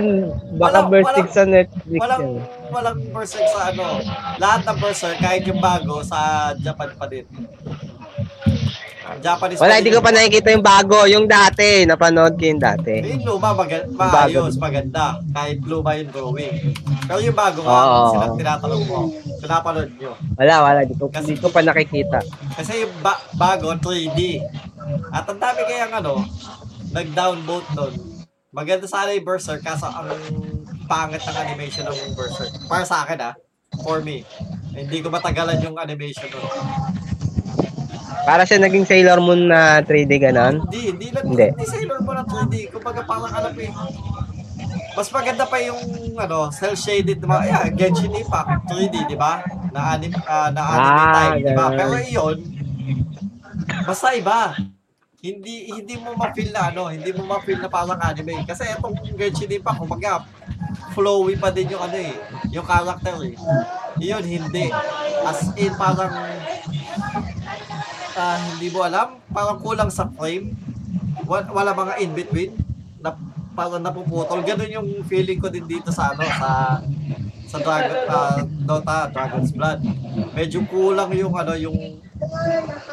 [0.50, 2.57] baka Walang- Berserk walang- sa Netflix Walang, yan.
[2.70, 4.00] Walang Berserk sa ano.
[4.36, 7.24] Lahat ng Berserk, kahit yung bago, sa Japan pa din.
[9.18, 11.08] Japanese Wala, hindi ko pa nakikita yung bago.
[11.08, 13.00] Yung dati, napanood ko yung dati.
[13.02, 15.16] Yung luma, maga- maayos, maganda.
[15.32, 16.76] Kahit luma yung drawing.
[17.08, 18.12] Pero yung bago Oo.
[18.12, 19.00] silang tinatanong mo.
[19.40, 20.12] Pinapanood nyo.
[20.36, 20.80] Wala, wala.
[20.84, 22.20] Di ko, di ko pa nakikita.
[22.52, 24.44] Kasi yung ba- bago, 3D.
[25.08, 26.22] At ang dami kayang ano,
[26.92, 27.94] nag-downvote doon.
[28.52, 30.08] Maganda sana yung Berserk, kaso ang
[30.88, 32.52] pangit ng animation ng Berserk.
[32.66, 33.34] Para sa akin ah,
[33.84, 34.24] for me.
[34.72, 36.48] Hindi ko matagalan yung animation doon.
[38.24, 40.64] Para siya naging Sailor Moon na 3D ganon.
[40.68, 41.46] Hindi, hindi lang, Hindi.
[41.52, 42.72] hindi, Sailor Moon ang 3D.
[42.72, 43.72] Kumbaga parang pa eh.
[44.98, 45.78] Mas maganda pa yung
[46.18, 49.46] ano, cel-shaded na mga, yeah, Genshin Impact 3D, di ba?
[49.70, 51.66] Na anim, ah, na anime Ah, type, di ba?
[51.70, 52.38] Pero iyon,
[53.86, 54.58] basta iba.
[55.18, 58.42] Hindi hindi mo ma-feel na ano, hindi mo ma-feel na parang anime.
[58.42, 60.26] Kasi etong Genshin Impact, kumbaga,
[60.98, 62.18] flowy pa din yung ano eh,
[62.50, 63.34] yung character eh.
[64.02, 64.66] Iyon, hindi.
[65.22, 66.10] As in, parang,
[68.18, 70.58] ah, hindi mo alam, parang kulang sa frame.
[71.22, 72.50] Wala, wala mga in-between
[72.98, 73.14] na
[73.54, 74.42] parang napuputol.
[74.42, 76.82] Ganun yung feeling ko din dito sa ano, sa
[77.48, 79.78] sa Dragon, ah, Dota, Dragon's Blood.
[80.34, 81.78] Medyo kulang yung ano, yung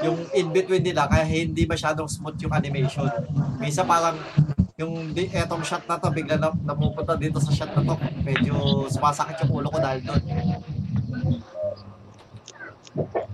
[0.06, 3.10] yung in-between nila kaya hindi masyadong smooth yung animation.
[3.58, 4.14] Minsan parang
[4.76, 7.96] yung di, etong shot na to, bigla na, napupunta dito sa shot na to.
[8.28, 10.24] Medyo sumasakit yung ulo ko dahil doon.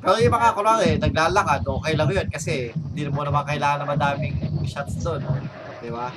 [0.01, 4.37] Pero yung mga kunwari, naglalakad, okay lang yun kasi hindi mo naman kailangan na madaming
[4.69, 5.21] shots doon.
[5.81, 6.13] Di ba?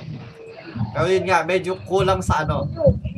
[0.93, 2.69] Pero yun nga, medyo kulang sa ano,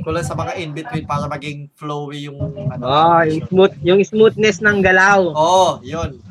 [0.08, 2.40] kulang sa mga in-between para maging flowy yung
[2.72, 2.84] ano.
[2.88, 5.28] Oh, yung smooth, yung smoothness ng galaw.
[5.36, 6.24] Oo, oh, yun.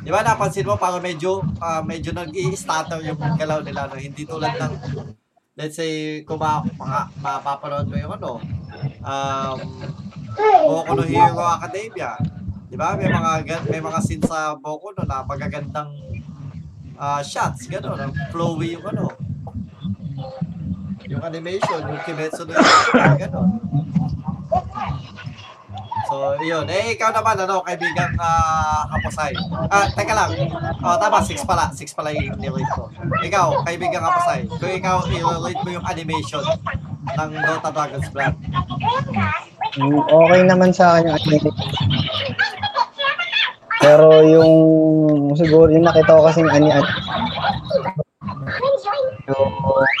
[0.00, 4.00] Di ba napansin mo parang medyo ah, medyo nag-i-stutter yung galaw nila no?
[4.00, 4.72] hindi tulad ng
[5.52, 8.40] let's say kung ma, ma, mapapanood mo yung ano
[9.04, 9.58] um
[10.64, 12.16] Boku no Hero Academia.
[12.72, 12.96] Di ba?
[12.96, 15.92] May mga may mga scenes sa Boku no na magagandang
[16.96, 19.12] ah, shots, gano'n, ang flowy yung ano.
[21.10, 23.48] Yung animation, yung Kimetsu no Yaiba, gano'n.
[26.12, 26.68] So, yun.
[26.68, 29.32] Eh, ikaw naman, ano, kaibigang uh, Kapusay.
[29.72, 30.28] Ah, teka lang.
[30.84, 31.72] Oh, tama, 6 pala.
[31.72, 32.92] 6 pala yung nirate ko.
[33.24, 34.44] Ikaw, kaibigang Kapusay.
[34.44, 36.44] Kung ikaw, i-rate mo yung animation
[37.16, 38.36] ng Dota Dragon's Blood.
[39.80, 41.54] Mm, Okay naman sa akin yung animation.
[43.80, 44.52] Pero yung
[45.32, 46.96] siguro yung nakita ko kasing ani ani-
[49.32, 49.52] yung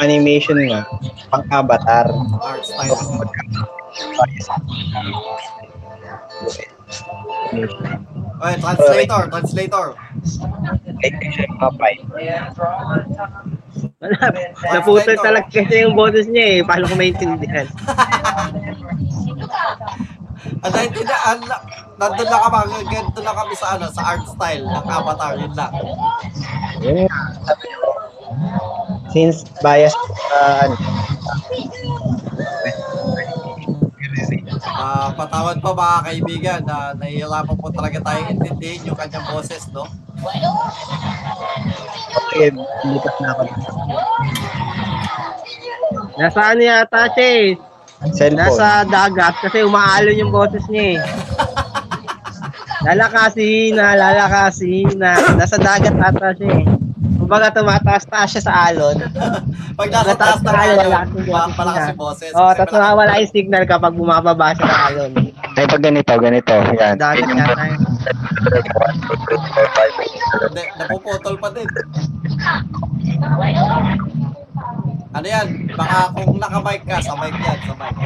[0.04, 0.84] animation nga
[1.32, 2.04] pang avatar.
[2.44, 3.00] Art style.
[6.42, 6.66] Okay,
[8.58, 9.94] translator, translator.
[11.78, 12.02] Fight.
[14.02, 14.18] Wala,
[14.74, 16.66] naputol talaga kasi yung boses niya eh.
[16.66, 17.70] Paano ko maintindihan?
[20.62, 21.38] Ang naintindihan,
[21.98, 25.70] nandun lang kami, ganito lang kami sa ano, sa art style ng avatar, yun lang.
[26.82, 27.18] Yun nga,
[29.14, 29.94] since bias
[30.34, 30.74] uh, ano,
[34.62, 39.86] Ah, patawad po mga kaibigan na nahihirapan po talaga tayong intindihin yung kanyang boses, no?
[42.32, 42.48] okay,
[42.86, 43.42] lipat na ako.
[46.16, 47.46] Nasaan yata siya eh?
[48.12, 48.38] Cellphone.
[48.38, 51.00] Nasa dagat kasi umaalon yung boses niya eh.
[52.86, 55.14] Lalakasin na, lalakasin na.
[55.38, 56.81] Nasa dagat ata siya eh.
[57.32, 59.08] Kumbaga tumataas-taas siya sa alon.
[59.80, 61.88] Pag nasa taas ng tayo, alon, wala niya.
[61.88, 62.28] yung boses.
[62.36, 65.32] Oo, tapos nawawala yung signal kapag bumababa siya sa alon.
[65.56, 66.52] Ay, pag ganito, ganito.
[66.52, 66.92] Yan.
[66.92, 67.80] Yata yun.
[70.44, 71.64] Hindi, napuputol pa din.
[75.16, 75.72] Ano yan?
[75.72, 77.96] Baka kung naka-mic ka, sa mic yan, sa mic.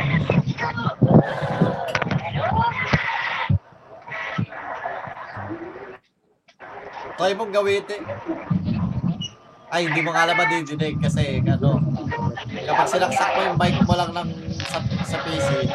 [7.19, 8.01] Try mong gawin eh
[9.77, 11.77] ay hindi mo nga alam madidinig kasi ano,
[12.49, 14.29] kapag sinaksak mo yung mic mo lang ng,
[14.65, 15.69] sa, sa PC,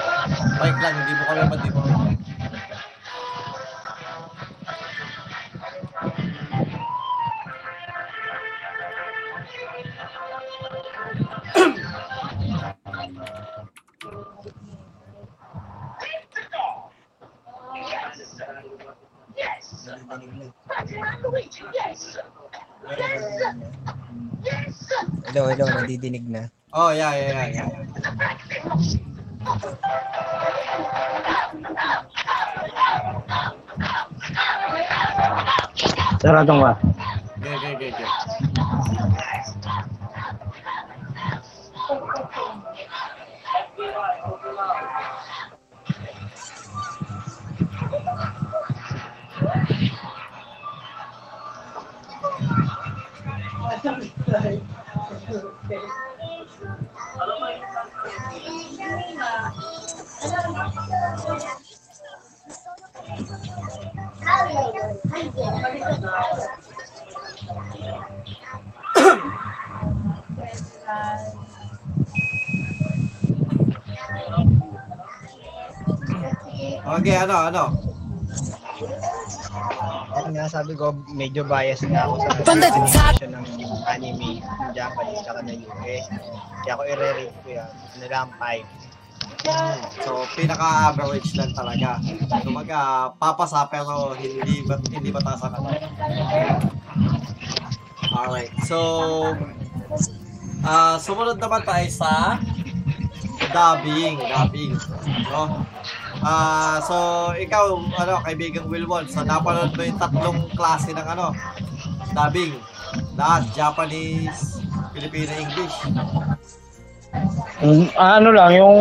[0.57, 2.17] mic lang, hindi mo kami madidinig.
[17.77, 18.17] Yes.
[19.37, 19.67] Yes.
[20.89, 22.17] Yes.
[22.17, 22.40] Yes.
[22.81, 23.69] Nadidinig na.
[25.29, 26.41] Hello, hello, nadidinig na.
[26.73, 27.69] Oh, yeah, yeah, yeah, yeah.
[36.61, 36.73] ba?
[37.41, 38.20] Okay, okay, okay, okay.
[53.81, 53.97] Okay,
[77.17, 77.90] ano, ano?
[80.11, 83.45] Kaya nga sabi ko, medyo bias na ako sa version ng
[83.87, 86.05] anime, ng Japanese, tsaka ng US.
[86.61, 87.71] Kaya ako i-rate ko yan.
[87.71, 88.91] Ano lang, 5.
[90.05, 91.97] So, pinaka-average lang talaga.
[92.43, 95.69] Kumaga, papasa pero hindi ba, hindi mataas ang ano.
[98.11, 98.77] Alright, so,
[100.61, 102.37] ah sumunod naman tayo sa
[103.49, 104.77] dubbing, dubbing.
[105.31, 105.65] No?
[106.21, 106.95] Ah, so
[107.33, 111.33] ikaw, ano, kaibigang Wilwon, so napanood mo yung tatlong klase ng ano,
[112.13, 112.53] dubbing.
[113.17, 114.61] Lahat, Japanese,
[114.93, 115.75] Filipino, English.
[117.61, 118.77] Mm, Ano lang, yung...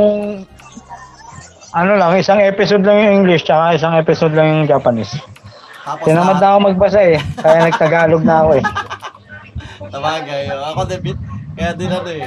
[1.70, 5.14] Ano lang, isang episode lang yung English, tsaka isang episode lang yung Japanese.
[5.86, 8.64] Tapos Tinamad lahat- na ako magbasa eh, kaya nagtagalog na ako eh.
[9.94, 10.64] Sabagay, oh.
[10.74, 11.16] ako din,
[11.56, 12.26] kaya din ano eh.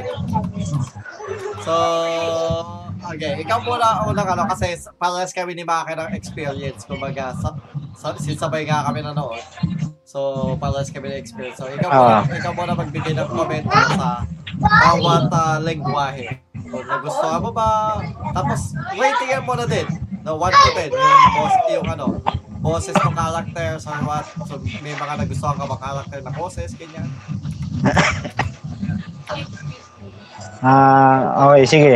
[1.61, 1.73] So,
[3.13, 7.53] okay, ikaw muna unang ano, kasi parehas kami ni Maki ng experience, kumbaga, sa,
[7.93, 9.39] sa, sinsabay nga kami nanood.
[10.03, 11.57] So, parehas kami ng experience.
[11.57, 12.25] So, ikaw muna, Ah.
[12.27, 13.65] ikaw muna magbigay ng comment
[13.97, 14.25] sa
[14.57, 16.41] bawat uh, lengguwahe.
[16.53, 18.01] Kung nagustuhan mo ba,
[18.33, 19.85] tapos ratingan mo na din,
[20.25, 22.05] no, 1 to 10, yung, boss, yung ano,
[22.63, 24.25] boses ng characters or what.
[24.49, 27.09] So, may mga nagustuhan ka ba character na boses, ganyan.
[30.63, 31.93] Ah, okay, sige.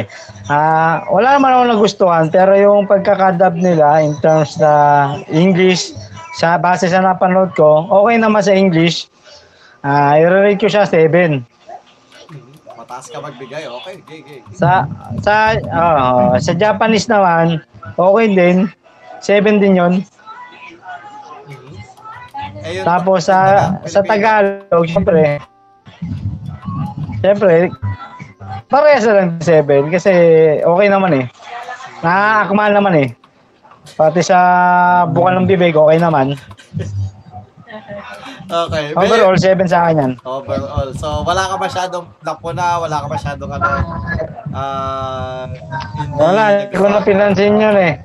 [0.52, 5.96] Ah, wala naman ako nagustuhan, pero yung pagkakadub nila in terms na English,
[6.36, 9.08] sa base sa napanood ko, okay naman sa English.
[9.80, 11.48] Ah, i-rate ko siya 7.
[12.76, 14.40] Mataas ka magbigay, okay, okay, okay.
[14.52, 14.84] Sa
[15.24, 17.64] sa ah, sa Japanese naman,
[17.96, 18.58] okay din.
[19.24, 19.94] 7 din 'yon.
[22.68, 25.40] Eh, yun, Tapos sa sa Tagalog, syempre.
[27.24, 27.72] Syempre,
[28.66, 30.12] parehas na lang 7 kasi
[30.66, 31.26] okay naman eh.
[32.02, 33.10] Nakakakmal naman eh.
[33.96, 34.38] Pati sa
[35.10, 36.36] bukal ng bibig, okay naman.
[38.48, 38.96] Okay.
[38.96, 40.12] Overall, 7 sa akin yan.
[40.24, 40.96] Overall.
[40.96, 43.68] So, wala ka masyadong napuna, wala ka masyadong ano,
[46.00, 48.00] hindi Wala, hindi ko na pinansin yun eh.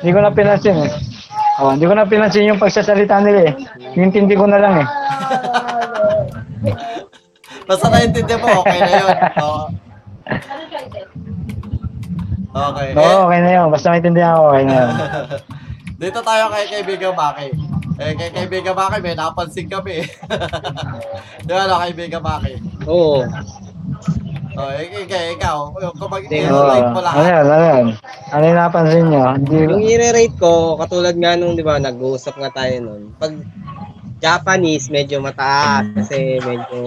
[0.00, 0.90] Hindi ko na pinansin eh.
[1.58, 3.54] Oh, hindi ko na pinansin yung pagsasalita nila eh.
[3.98, 4.88] Intindi ko na lang eh.
[7.70, 9.16] Basta naintindihan mo, okay na yun.
[9.46, 9.89] Oo.
[12.50, 12.88] Okay.
[12.98, 13.66] Oo, okay na yun.
[13.70, 14.90] Basta maintindihan ako, okay na yun.
[16.00, 17.48] Dito tayo kay kaibigan Maki.
[18.00, 20.02] Eh, kay kaibigan Maki, may napansin kami.
[21.46, 22.58] Di ba, no, kaibigan Maki?
[22.88, 23.22] Oo.
[24.60, 27.22] Oh, eh, eh, ikaw, kung mag like mo ano lahat.
[27.22, 27.84] yan, ano yan?
[28.34, 29.24] Ano yung napansin nyo?
[29.38, 33.14] Hindi, Yung i-rate ko, katulad nga nung, di ba, nag-uusap nga tayo nun.
[33.14, 33.38] Pag
[34.20, 36.78] Japanese, medyo mataas kasi medyo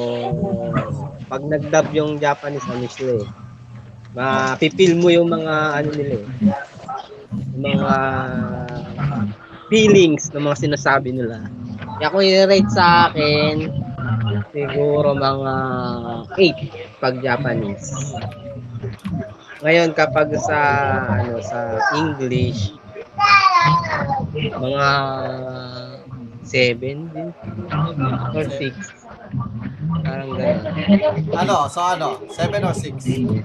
[1.33, 3.29] pag nag-dub yung Japanese, ano sila eh.
[4.13, 6.27] Mapipil mo yung mga ano nila eh.
[7.57, 7.95] Mga
[9.65, 11.49] feelings ng mga sinasabi nila.
[11.97, 13.65] Kaya kung i-rate sa akin,
[14.53, 15.53] siguro mga
[16.37, 17.89] 8 pag Japanese.
[19.65, 20.59] Ngayon kapag sa
[21.17, 22.77] ano sa English
[24.37, 24.89] mga
[26.45, 27.33] 7 din
[28.37, 29.01] or 6
[30.01, 30.57] parang gano'n.
[31.37, 33.43] Ano, so ano, 7 or 6?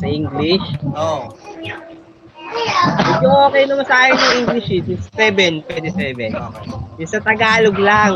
[0.00, 0.66] Sa English,
[0.96, 1.28] Oh.
[3.04, 4.80] medyo okay naman sa akin yung English eh.
[4.86, 6.32] Yung 7, pwede 7.
[6.96, 8.14] Yung sa Tagalog lang.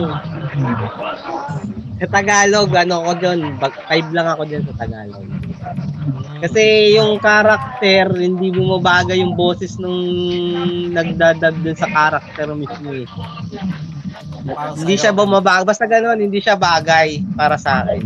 [1.99, 5.27] Sa Tagalog, ano ko dyan, 5 lang ako dyan sa Tagalog.
[6.39, 9.99] Kasi yung karakter, hindi bumabagay yung boses nung
[10.95, 13.07] nagdadab dun sa karakter mismo eh.
[14.79, 15.65] Hindi siya bumabagay.
[15.67, 18.03] Basta gano'n, hindi siya bagay para sa akin.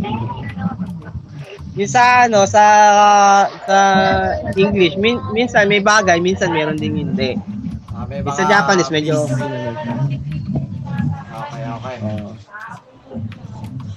[1.73, 2.65] Yung sa ano, sa
[3.65, 3.77] sa
[4.53, 7.33] English, min, minsan may bagay, minsan meron ding hindi.
[7.89, 9.41] Ah, may mga Sa Japanese, medyo piece.
[11.33, 11.63] okay.
[11.73, 11.97] Okay.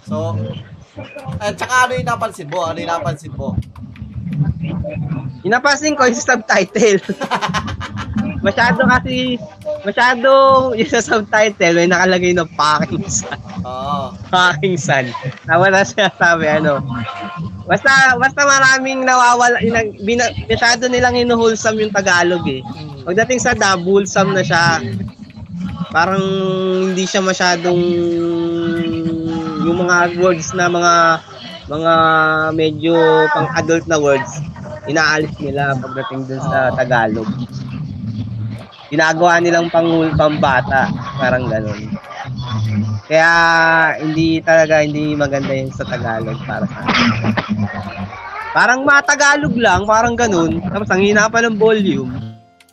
[0.09, 0.39] So,
[1.43, 2.61] at saka ano yung napansin mo?
[2.65, 3.53] Ano yung napansin mo?
[5.45, 7.01] Inapansin ko yung subtitle.
[8.47, 9.37] masyado kasi,
[9.87, 10.31] masyado
[10.75, 13.39] yung sa subtitle, may nakalagay na packing sun.
[13.63, 14.11] Oo.
[14.27, 15.07] Packing sun.
[15.47, 16.83] Na wala siya sabi, ano.
[17.71, 22.67] Basta, basta maraming nawawala, inang, bina, masyado nilang inuhulsam yung Tagalog eh.
[23.07, 24.83] Pagdating sa dub, wholesome na siya.
[25.95, 26.23] Parang
[26.91, 27.79] hindi siya masyadong
[29.63, 30.95] yung mga words na mga
[31.67, 31.95] mga
[32.55, 32.95] medyo
[33.35, 34.39] pang adult na words
[34.87, 37.27] inaalis nila pagdating dun sa Tagalog.
[38.87, 40.87] Ginagawa nilang pang pambata,
[41.19, 41.91] parang ganun.
[43.07, 43.31] Kaya
[43.99, 47.11] hindi talaga hindi maganda yun sa Tagalog para sa akin.
[48.57, 50.63] Parang matagalog lang, parang ganun.
[50.65, 52.09] Tapos ang hina pa ng volume.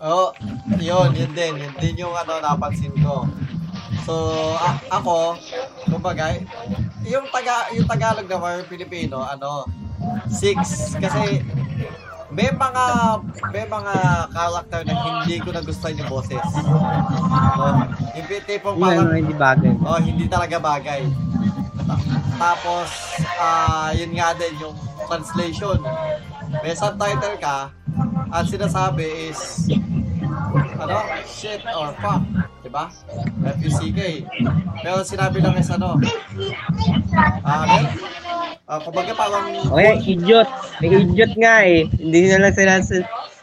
[0.04, 0.32] Oo,
[0.80, 1.54] yun, yun din.
[1.60, 3.28] Yun din yung ano, napansin ko.
[4.04, 4.14] So,
[4.60, 5.40] a- ako,
[5.88, 6.36] kumbaga,
[7.08, 9.64] yung, taga, yung Tagalog naman, yung Pilipino, ano,
[10.28, 10.56] six.
[11.00, 11.40] Kasi,
[12.34, 12.84] may mga,
[13.54, 13.94] may mga
[14.34, 16.46] character na hindi ko nagustuhan yung boses.
[16.66, 16.78] No?
[18.18, 19.72] Yung tipong parang, ano, hindi bagay.
[19.80, 21.02] oh, hindi talaga bagay.
[21.86, 22.02] Ta-
[22.42, 22.90] Tapos,
[23.38, 24.74] ah, yun nga din, yung
[25.06, 25.78] translation.
[26.62, 27.70] May subtitle ka,
[28.34, 29.70] at sinasabi is,
[30.78, 32.26] ano, shit or fuck.
[32.64, 32.88] Diba?
[33.54, 34.00] F-U-C-K.
[34.82, 36.00] Pero sinabi lang is ano,
[37.46, 38.23] ah, ano
[38.64, 40.48] Ah, kumbaga parang, Okay, idiot.
[40.80, 41.86] May idiot nga eh.
[42.00, 42.80] Hindi na lang sila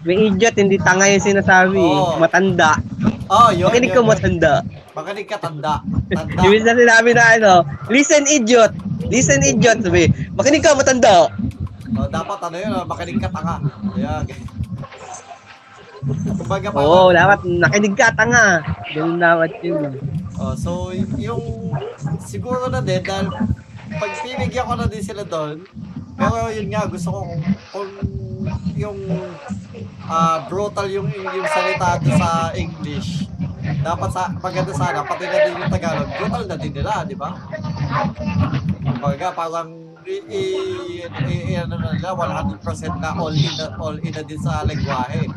[0.01, 1.77] may idiot, hindi tanga yung sinasabi.
[1.77, 2.17] Oo.
[2.17, 2.81] Matanda.
[3.29, 4.09] oh, yun, Makinig ka yun.
[4.09, 4.55] matanda.
[4.97, 5.75] Makinig ka, tanda.
[6.09, 6.41] Tanda.
[6.41, 7.53] Yung na sinabi na ano,
[7.93, 8.73] listen idiot.
[9.13, 9.85] Listen idiot.
[9.85, 11.29] Sabi, makinig ka matanda.
[12.01, 13.61] Oh, dapat ano yun, oh, makinig ka tanga.
[13.93, 14.25] Ayan.
[16.41, 18.65] kumbaga parang, Oo, dapat nakinig ka tanga.
[18.97, 20.01] Ganun dapat yun.
[20.41, 21.77] Oh, so yung
[22.25, 23.29] siguro na din dahil
[23.99, 25.67] pag pinigyan ko na din sila doon.
[26.15, 27.21] Pero yun nga gusto ko
[27.73, 27.91] kung,
[28.77, 28.99] yung
[30.09, 33.29] ah, brutal yung yung salita doon sa English.
[33.81, 36.11] Dapat sa maganda sana pati na din yung Tagalog.
[36.17, 37.31] Brutal na din nila, di ba?
[38.85, 40.41] Kumbaga parang i, i,
[41.05, 42.61] i, i ano na nila 100%
[43.01, 45.29] na all in all in na din sa lengguwahe.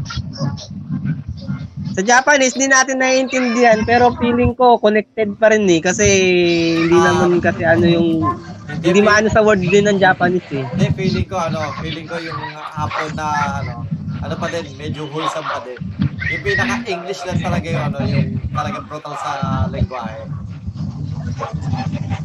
[1.93, 5.77] Sa Japanese, hindi natin naiintindihan, pero feeling ko connected pa rin eh.
[5.77, 6.05] Kasi
[6.87, 7.05] hindi Ah.
[7.13, 8.07] naman kasi ano yung,
[8.81, 10.65] hindi maano sa word din ng Japanese eh.
[10.73, 13.25] Hindi, feeling ko ano, feeling ko yung hapon na
[13.61, 13.73] ano,
[14.25, 15.77] ano pa din, medyo wholesome pa din.
[16.33, 19.31] Yung pinaka-English lang talaga yung ano, yung talagang brutal sa
[19.69, 20.25] lengguwahe.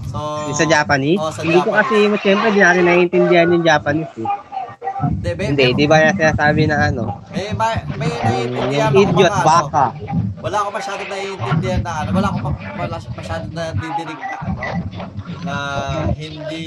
[0.09, 4.15] So, Yung sa Japanese, Oh, sa hindi ko kasi, siyempre, hindi natin naiintindihan yung Japanese
[4.19, 4.29] eh.
[4.99, 9.31] Hindi, may, Hindi, di ba sinasabi na ano, may, may, may yung naiintindihan ako idiot,
[9.31, 9.85] mga, baka.
[9.95, 14.61] Ano, wala ako masyadong naiintindihan na ano, wala ako pa- wala masyadong nadidinig na ano,
[15.47, 15.55] na
[16.15, 16.65] hindi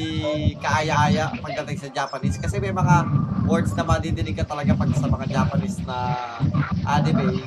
[0.57, 2.37] kaaya-aya pagdating sa Japanese.
[2.39, 2.95] Kasi may mga
[3.45, 5.97] words na madidinig ka talaga pag sa mga Japanese na
[6.87, 7.41] anime.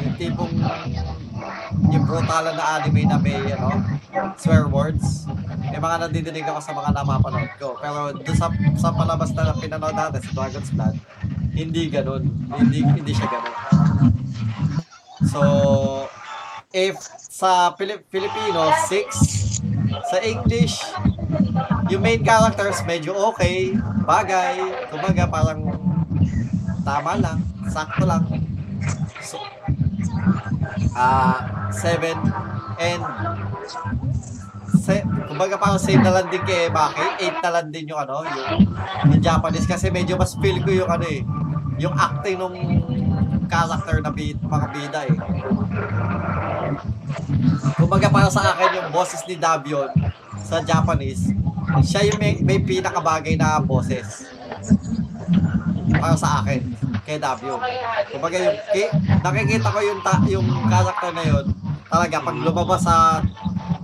[0.00, 0.54] Yung tipong
[1.90, 3.70] yung brutalan na anime na may ano,
[4.36, 5.26] swear words.
[5.70, 7.78] May mga nadidinig ako sa mga napapanood ko.
[7.78, 10.96] Pero doon sa, sa palabas na pinanood natin sa Dragon's Blood,
[11.54, 12.26] hindi ganun.
[12.50, 13.54] Hindi, hindi siya ganun.
[15.30, 15.40] So,
[16.74, 16.98] if
[17.30, 19.62] sa Pili- Filipino, 6.
[20.10, 20.82] Sa English,
[21.90, 23.74] yung main characters medyo okay,
[24.06, 24.58] bagay,
[24.90, 25.60] kumbaga parang
[26.82, 27.38] tama lang,
[27.70, 28.26] sakto lang.
[29.22, 29.38] So,
[30.96, 32.14] ah, 7
[32.80, 33.02] and
[34.80, 38.24] se, kumbaga parang same na lang din kay Maki, 8 na lang din yung ano,
[38.24, 38.64] yung,
[39.10, 41.20] yung Japanese kasi medyo mas feel ko yung ano eh,
[41.76, 42.56] yung acting nung
[43.50, 45.16] character na bid, mga bida eh.
[47.74, 49.90] Kumbaga para sa akin yung boses ni Davion
[50.46, 51.34] sa Japanese,
[51.82, 54.30] siya yung may, may pinakabagay na boses.
[55.90, 56.62] Para sa akin,
[57.18, 57.58] Davion.
[58.12, 58.86] Kumbaga yung, kay,
[59.24, 61.44] nakikita ko yung, ta, yung character na yun,
[61.90, 63.18] talaga pag lumabas sa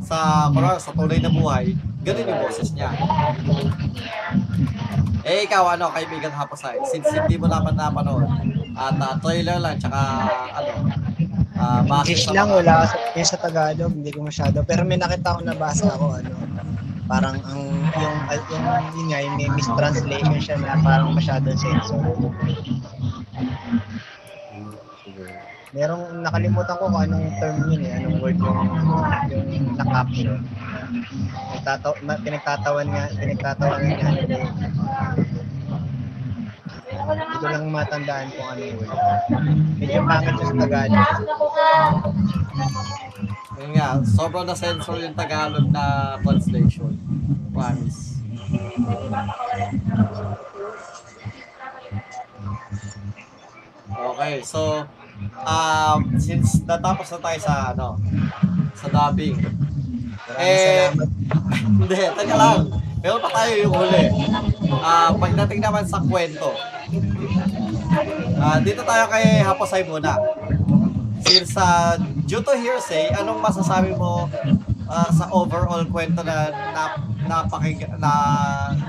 [0.07, 1.75] sa kunwari, sa tunay na buhay,
[2.07, 2.95] ganun yung boses niya.
[5.27, 8.31] Eh, ikaw, ano, kaibigan Haposay, since hindi mo naman napanood,
[8.79, 9.99] at ah, trailer lang, tsaka,
[10.55, 10.73] ano,
[11.59, 14.63] ah bakit English lang, mga- wala sa, yung sa Tagalog, hindi ko masyado.
[14.63, 16.31] Pero may nakita ko nabasa ako, ano,
[17.11, 17.63] parang ang,
[17.99, 21.99] yung, yung, yun nga, yung may mistranslation siya na parang masyadong sensor.
[25.77, 28.71] Merong, nakalimutan ko kung anong term yun eh, anong word yung,
[29.29, 30.41] yung na-caption.
[31.53, 34.47] Nagtataw, na, pinagtatawan nga, pinagtatawan nga ano eh.
[37.07, 38.97] Hindi ko lang matandaan kung ano yung huli.
[39.85, 41.11] Medyo pangit yung Tagalog.
[43.57, 46.97] Yun nga, sobrang na-censor yung Tagalog na translation.
[47.53, 48.17] Promise.
[53.97, 54.85] Okay, so
[55.49, 57.89] um since natapos na tayo sa ano
[58.77, 59.41] sa dubbing.
[60.37, 60.93] Eh
[61.81, 62.69] hindi, teka lang.
[63.01, 64.05] Meron pa tayo yung huli.
[64.83, 66.53] Ah, pagdating naman sa kwento.
[68.37, 70.19] Ah, dito tayo kay Haposay muna.
[71.25, 71.97] Since uh,
[72.29, 74.29] due to hearsay, anong masasabi mo
[74.91, 76.83] ah, sa overall kwento na na
[77.27, 78.13] napakig na,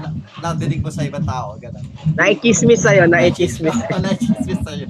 [0.01, 0.07] na
[0.41, 1.81] nadinig mo sa ibang tao, ganun.
[2.13, 3.73] Naikismis sa'yo, naikismis.
[3.89, 4.85] Ah, Naikismis sa'yo.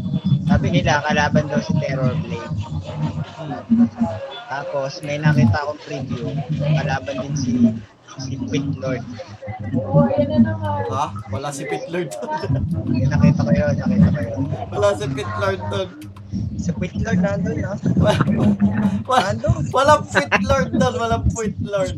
[0.48, 2.56] Sabi nila, kalaban daw si Terror Blade.
[4.48, 6.32] Tapos, may nakita akong preview.
[6.56, 7.52] Kalaban din si
[8.18, 9.04] si Quick Lord.
[10.90, 11.06] Ha?
[11.30, 12.64] Wala si Pit Lord doon.
[13.12, 14.42] Nakita ko yun, nakita ko yun.
[14.74, 15.90] Wala si Pit Lord doon.
[16.58, 17.74] Si Quick Lord nandun, no?
[19.08, 19.32] Wala,
[19.72, 20.94] walang Pit Lord doon.
[20.98, 21.96] Walang Pit Lord.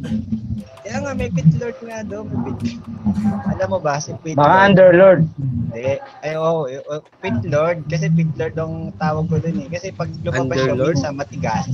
[0.84, 2.28] Kaya nga, may Pit Lord nga doon.
[2.44, 2.78] May Pit...
[3.56, 4.64] Alam mo ba, si Pit Baka Lord...
[4.68, 5.22] Underlord.
[5.40, 6.02] Hindi.
[6.22, 6.68] Ay, oo.
[6.68, 7.88] Oh, Pit Lord.
[7.88, 9.68] Kasi Pit Lord ang tawag ko dun eh.
[9.72, 11.66] Kasi pag lumabas siya sa matigas,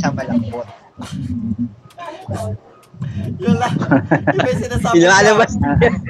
[0.00, 0.68] siya malambot.
[3.42, 3.56] Yung
[4.38, 5.50] may sinasabi Yung lumalabas,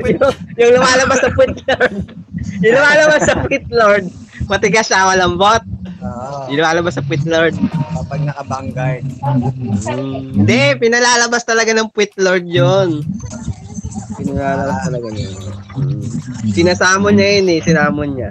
[0.05, 1.95] yung, yung lumalabas sa Pit Lord.
[2.61, 4.05] Yung lumalabas sa Pit Lord.
[4.51, 5.63] Matigas siya, malambot.
[6.03, 6.51] Oo.
[6.53, 7.55] Yung lumalabas sa Pit Lord.
[7.57, 9.05] Kapag naka-vanguard.
[9.23, 10.35] Hmm.
[10.37, 13.07] Hindi, pinalalabas talaga ng Pit Lord yun.
[14.19, 15.29] Pinalalabas talaga niya.
[15.73, 16.03] Hmm.
[16.53, 18.31] Sinasamon niya yun eh, sinamon niya.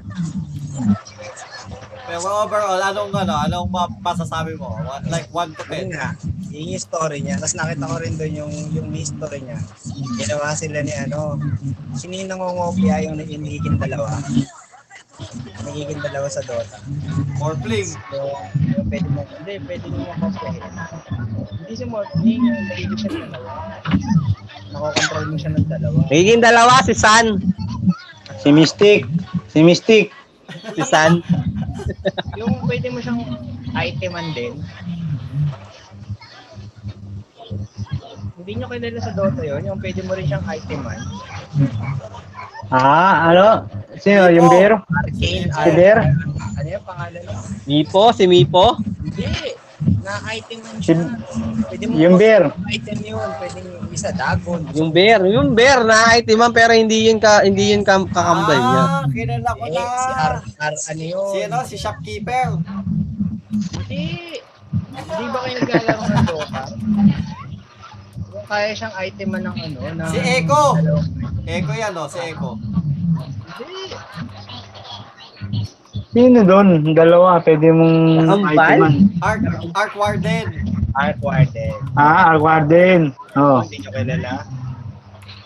[2.11, 4.75] Pero overall, anong ano, anong ma- masasabi mo?
[4.83, 5.87] What- Like 1 to 10.
[5.87, 6.09] Yun nga.
[6.51, 7.39] Yun yung story niya.
[7.39, 9.55] Tapos nakita ko rin doon yung, yung history niya.
[10.19, 11.39] Ginawa sila ni ano,
[11.95, 14.11] sino yung nangongopia yung nagiging dalawa?
[15.63, 16.83] Nagiging dalawa sa Dota.
[17.39, 17.87] Morphling.
[18.11, 18.17] So,
[18.59, 20.63] yung pwede mo, hindi, pwede mo makopyahin.
[21.63, 23.51] Hindi si Morphling, yung nagiging siya ng dalawa.
[24.71, 25.97] Nakokontrol mo siya ng dalawa.
[26.11, 27.39] Nagiging dalawa, si San.
[28.43, 29.07] Si Mystic.
[29.47, 30.11] Si Mystic.
[30.75, 31.23] Si San.
[32.39, 33.21] yung pwede mo siyang
[33.75, 34.59] iteman din.
[38.41, 40.97] Hindi nyo kilala sa Dota yon yung pwede mo rin siyang iteman.
[42.71, 43.69] Ah, ano?
[43.99, 44.31] Sino?
[44.31, 44.47] Yung?
[44.49, 46.15] Arcane Si Bear?
[46.57, 47.37] Ano yung pangalan mo?
[47.67, 48.79] Mipo, si Mipo.
[49.03, 49.60] Hindi.
[49.81, 51.17] Na-iteman Si, siya.
[51.63, 52.43] Pwede mo yung Bear.
[52.67, 53.29] item yun.
[53.35, 54.61] Pwede yung isa Dagon.
[54.71, 58.83] Yung bear, yung bear na itiman pero hindi yun ka hindi yun ka, kakambal niya.
[58.83, 59.83] Ah, kilala ko Eh, na.
[59.83, 61.25] si Ar, Ar, ano yun?
[61.27, 62.47] Si ano, si shopkeeper.
[63.51, 64.03] Hindi.
[64.91, 66.61] Hindi ba kayo naglalaro ng Dota?
[68.23, 70.03] Kung kaya siyang iteman ng ano, na...
[70.07, 70.63] Si Echo.
[70.73, 71.09] Dalawang-
[71.43, 72.05] Eko yan, no?
[72.05, 72.49] Si Eko.
[72.55, 73.81] Hindi.
[76.11, 76.91] Sino doon?
[76.91, 77.39] Dalawa.
[77.39, 77.95] Pwede mong
[78.51, 78.93] iteman.
[79.23, 79.41] Ark,
[79.71, 80.45] Ark Warden.
[80.91, 81.73] Ark Warden.
[81.95, 83.15] Ah, Arwarden.
[83.39, 83.63] Oh.
[83.63, 84.33] Hindi nyo kilala.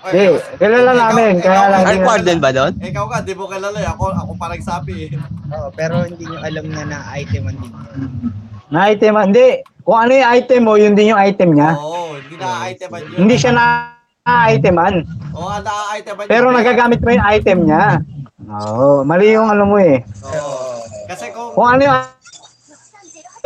[0.05, 0.25] Hindi,
[0.57, 1.33] kilala namin.
[1.41, 1.81] Kaya lang.
[1.85, 2.73] Ark Warden ba doon?
[2.81, 3.89] Ikaw ka, di mo kilala eh.
[3.93, 5.09] Ako, ako pa nagsabi eh.
[5.53, 8.33] Oo, pero hindi nyo alam na na-iteman din yun.
[8.73, 9.13] Na-item.
[9.21, 9.61] Hindi.
[9.85, 11.77] Kung ano yung item mo, yun din yung item niya.
[11.77, 13.17] Oo, hindi na-iteman yun.
[13.21, 14.93] Hindi siya na-iteman.
[15.37, 18.01] Oo, oh, na-iteman Pero nagagamit mo yung item niya.
[18.45, 20.05] Oo, mali yung ano mo eh.
[20.05, 20.81] Oo.
[21.09, 21.53] Kasi kung...
[21.57, 21.97] Kung ano yung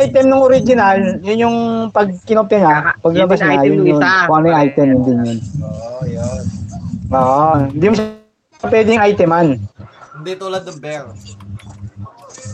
[0.00, 1.58] item ng original, yun yung
[1.92, 4.00] pag kinopya niya, paglabas Yun yung niya, item yun yun.
[4.00, 5.38] Kung ano yung item, yun din yun.
[5.60, 6.42] Oo, yun.
[7.10, 8.06] Oo, hindi mo siya
[8.68, 9.46] pwedeng iteman.
[10.20, 11.04] Hindi tulad ng bear.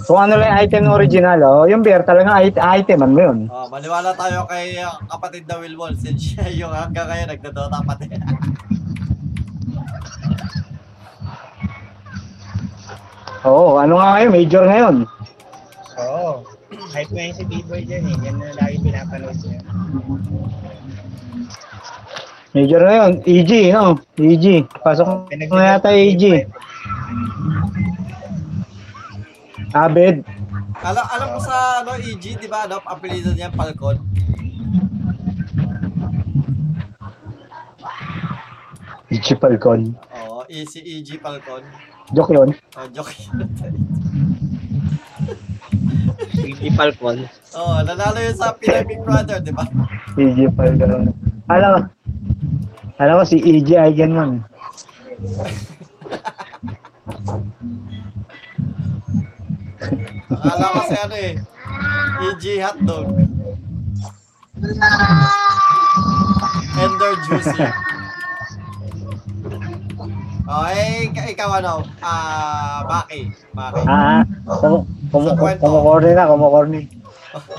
[0.06, 3.38] Kung ano lang yung item ng original, oh, yung bear talagang it- iteman mo yun.
[3.50, 8.06] Oh, maniwala tayo kay uh, kapatid na Wilwon since siya yung hanggang ngayon nagdodota pati.
[13.46, 14.96] Oo, ano nga ngayon, major ngayon.
[16.02, 16.42] Oo.
[16.90, 18.16] Kahit ngayon si B-Boy dyan eh.
[18.26, 19.60] Yan na lagi pinapanood niya.
[22.58, 23.94] Major ngayon, EG, no?
[24.18, 24.66] EG.
[24.82, 26.50] Pasok na yata EG.
[29.70, 30.26] Abed.
[30.82, 34.02] alam, alam mo sa ano, EG, di ba, ano, apelido niya, Falcon?
[39.06, 39.94] EG Falcon.
[39.94, 41.62] Oo, oh, si EG Falcon.
[42.14, 42.50] Joke yun.
[42.78, 43.10] Oh, joke
[46.36, 47.26] Si Falcon.
[47.58, 49.66] oh, nanalo yun sa Pinoy Big Brother, di ba?
[50.14, 51.10] EG Falcon.
[51.50, 51.80] Alam ko,
[53.02, 54.46] alam ko si EG Eigenman.
[60.30, 61.34] Akala ko si ano eh,
[62.26, 63.06] EG Hotdog.
[66.76, 67.64] Ender Juicy.
[70.46, 71.82] Oh, eh, ika- ikaw ano?
[71.98, 73.34] Ah, Baki.
[73.50, 73.82] Baki.
[73.82, 75.62] Ah, kum kum Sa kwento.
[75.66, 76.80] kumukorni na, kumukorni.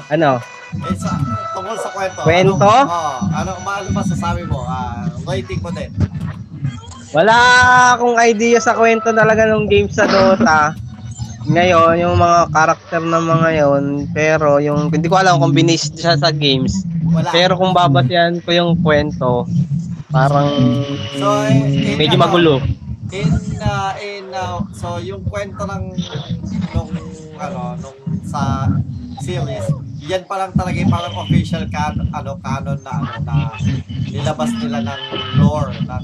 [0.07, 0.39] Ano?
[0.71, 1.11] Eh, sa,
[1.51, 2.19] tungkol sa kwento.
[2.23, 2.63] Kwento?
[2.63, 4.63] Ano, oh, ano, ano masasabi mo?
[4.63, 5.91] Ah, rating mo din.
[7.11, 7.35] Wala
[7.95, 10.71] akong idea sa kwento talaga ng game sa Dota.
[11.47, 16.19] Ngayon, yung mga karakter ng mga yon, pero yung hindi ko alam kung binis siya
[16.19, 16.83] sa games.
[17.07, 17.31] Wala.
[17.31, 19.47] Pero kung babasyan ko yung kwento,
[20.09, 20.49] parang
[21.13, 22.53] So, eh, in, medyo ano, magulo.
[23.09, 25.83] In, uh, in, uh, so, yung kwento ng,
[26.71, 26.91] nung,
[27.37, 28.67] ano, nung sa
[29.19, 29.63] series,
[29.99, 33.35] yan pa lang talaga yung parang official can, ano, canon na, ano, na
[34.07, 35.01] nilabas nila ng
[35.37, 36.03] lore ng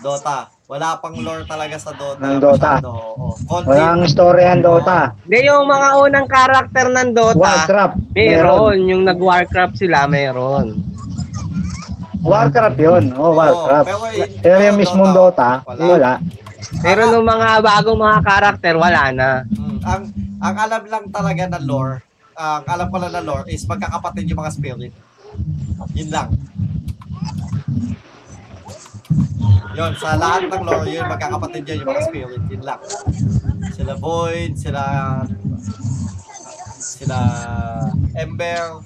[0.00, 0.46] Dota.
[0.64, 2.20] Wala pang lore talaga sa Dota.
[2.20, 2.70] Ng Dota.
[2.76, 3.26] Masyado, oo.
[3.44, 5.12] Konti- Walang story ang Dota.
[5.24, 7.96] Hindi, yung mga unang karakter ng Dota, Warcraft.
[8.12, 8.76] meron.
[8.84, 10.93] Yung nag-Warcraft sila, meron.
[12.24, 13.04] Warcraft yun.
[13.14, 13.86] Oh, Warcraft.
[13.86, 16.12] pero in- Pero yung mismong Dota, wala.
[16.80, 19.28] Pero nung mga bagong mga karakter, wala na.
[19.46, 20.02] Mm, ang
[20.40, 22.00] ang alam lang talaga na lore,
[22.34, 24.92] ang alam ko lang na lore is magkakapatid yung mga spirit.
[25.92, 26.28] Yun lang.
[29.74, 32.42] Yun, sa lahat ng lore, yun, magkakapatid yun yung mga spirit.
[32.48, 32.80] Yun lang.
[33.70, 34.82] Sila Void, sila
[36.78, 37.18] sila
[38.14, 38.80] Ember,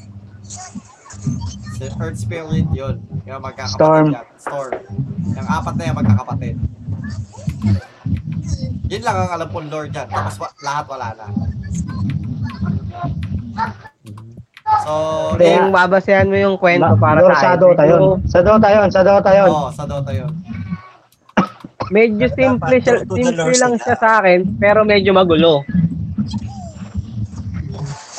[1.79, 2.99] si Earth Spirit, yun.
[3.23, 4.07] Yung magkakapatid Storm.
[4.11, 4.27] yan.
[4.35, 4.73] Storm.
[5.31, 6.57] Yung apat na yan, magkakapatid.
[8.89, 10.09] Yun lang ang alam kong lore dyan.
[10.11, 11.25] Tapos wa- lahat wala na.
[14.85, 14.93] So,
[15.33, 17.63] Hindi, yung babasehan mo yung kwento Ma- para lore sa sa akin.
[17.63, 18.03] Dota yun.
[18.27, 19.51] Sa Dota yun, sa Dota yun.
[19.51, 20.33] Oo, sa Dota yun.
[21.89, 25.65] Medyo simple, siya, the simple lang siya sa akin, pero medyo magulo.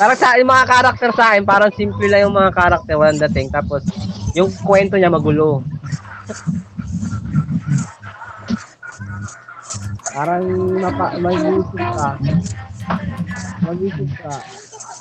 [0.00, 3.52] Parang sa yung mga karakter sa akin, parang simple lang yung mga karakter, walang dating.
[3.52, 3.84] Tapos,
[4.32, 5.60] yung kwento niya magulo.
[10.16, 10.44] Parang
[10.80, 12.16] mapa, mag-isip ka.
[13.60, 14.34] Mag-isip ka.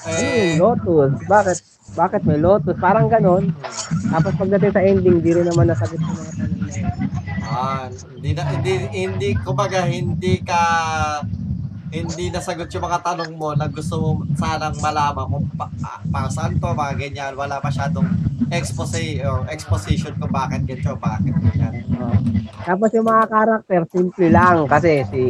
[0.03, 1.11] Ano yung Lotus?
[1.31, 1.57] Bakit?
[1.95, 2.75] Bakit may Lotus?
[2.75, 3.55] Parang ganon.
[4.11, 6.87] Tapos pagdating sa ending, di rin naman nasagot yung mga tanong yun.
[7.49, 10.61] Ah, hindi na hindi hindi kumbaga hindi ka
[11.89, 16.29] hindi nasagot yung mga tanong mo na gusto mo sanang malaman kung pa, ah, para
[16.29, 17.33] saan to, mga ganyan.
[17.33, 18.05] Wala masyadong
[18.53, 21.85] expose or exposition kung bakit ganito, bakit ganyan.
[22.61, 24.69] Tapos yung mga karakter, simple lang.
[24.69, 25.21] Kasi si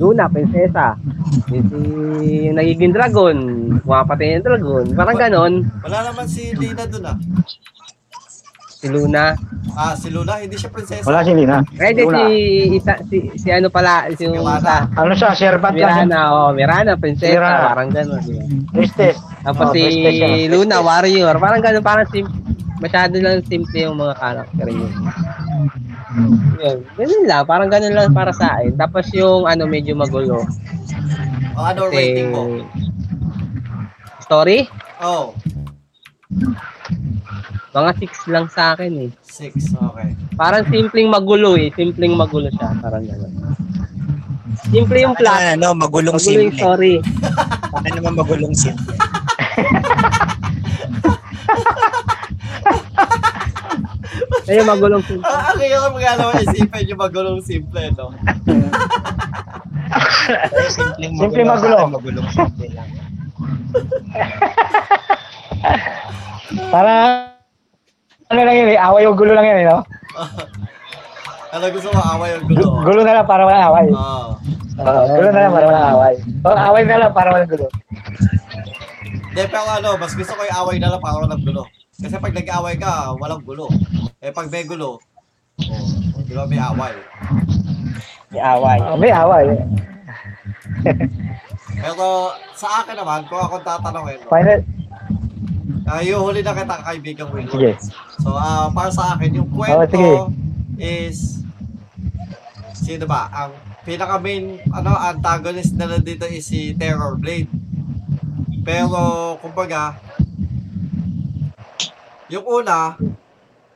[0.00, 0.96] Luna, prinsesa.
[1.52, 1.78] Si, si
[2.48, 3.36] yung nagiging dragon,
[3.84, 4.84] pumapatay yung dragon.
[4.96, 5.52] Parang ganon.
[5.84, 7.16] Wala naman si Lina dun ah.
[8.82, 9.38] Si Luna.
[9.78, 11.06] Ah, si Luna, hindi siya prinsesa.
[11.06, 11.62] Wala si Lina.
[11.62, 12.18] Pwede Wala.
[12.18, 12.34] si,
[12.74, 14.90] isa, si, si ano pala, si yung isa.
[14.90, 16.10] Ano siya, Sherbat lang.
[16.10, 17.38] Mirana, oh, Mirana, prinsesa.
[17.38, 17.70] Mirana.
[17.70, 18.18] Parang ganon.
[18.18, 18.42] di ba?
[18.74, 19.22] Priestess.
[19.46, 20.50] Tapos Oh, si priestess yan.
[20.50, 21.38] Luna, warrior.
[21.38, 22.34] Parang ganon, parang simple.
[22.82, 24.90] Masyado lang simple yung mga karakter yun.
[26.58, 26.78] Yun.
[26.98, 28.74] Ganun lang, parang ganun lang para sa akin.
[28.74, 30.42] Tapos yung ano, medyo magulo.
[31.54, 32.42] O, ano Kasi- rating mo?
[34.18, 34.66] Story?
[34.98, 35.30] Oh,
[37.72, 39.10] Mga 6 lang sa akin eh.
[39.24, 39.72] 6.
[39.72, 40.08] Okay.
[40.36, 41.72] Parang simpleng magulo eh.
[41.72, 42.68] Simpleng magulo siya.
[42.78, 43.32] Parang gano'n.
[44.68, 45.56] Simple yung plot.
[45.56, 46.60] Ano, magulong Magulo yung simple.
[46.60, 46.94] story.
[47.72, 48.92] Ano naman magulong simple?
[54.42, 55.24] Kaya magulong simple.
[55.24, 58.10] Ah, ang hirap nga naman isipin yung magulong simple, no?
[60.68, 61.48] Simpleng Simpleng magulo.
[61.48, 61.56] magulo.
[61.56, 62.88] sa akin, Magulong simple lang.
[66.68, 66.92] Para
[68.32, 69.78] ano lang yun eh, away o gulo lang yan eh, no?
[71.52, 72.56] Ano gusto mo, away o gulo?
[72.56, 73.86] Gu- Gulo na lang para walang away.
[73.92, 74.24] Oo.
[74.80, 76.14] Oo, gulo na lang para walang away.
[76.40, 77.66] O, away na lang para walang gulo.
[79.04, 81.68] Hindi, pero ano, mas gusto ko yung away na lang para walang gulo.
[81.92, 83.68] Kasi pag nag-away ka, walang gulo.
[84.18, 84.96] Eh, pag may gulo,
[85.60, 86.94] oh, di ba may away?
[88.32, 88.78] May away.
[88.80, 89.44] Oh, may away.
[91.78, 92.06] Pero
[92.54, 94.64] sa akin naman, kung ako tatanungin, Final,
[95.92, 97.52] uh, huli na kita kaibigang Wilbur.
[97.52, 97.72] sige.
[98.18, 100.12] So, ah, para sa akin, yung Oh, kwento sige.
[100.80, 101.44] is,
[102.72, 103.28] sino ba?
[103.28, 107.50] Ang pinaka main, ano, antagonist nila dito is si Terror Blade.
[108.62, 108.98] Pero,
[109.38, 109.98] kumbaga,
[112.28, 112.96] yung una,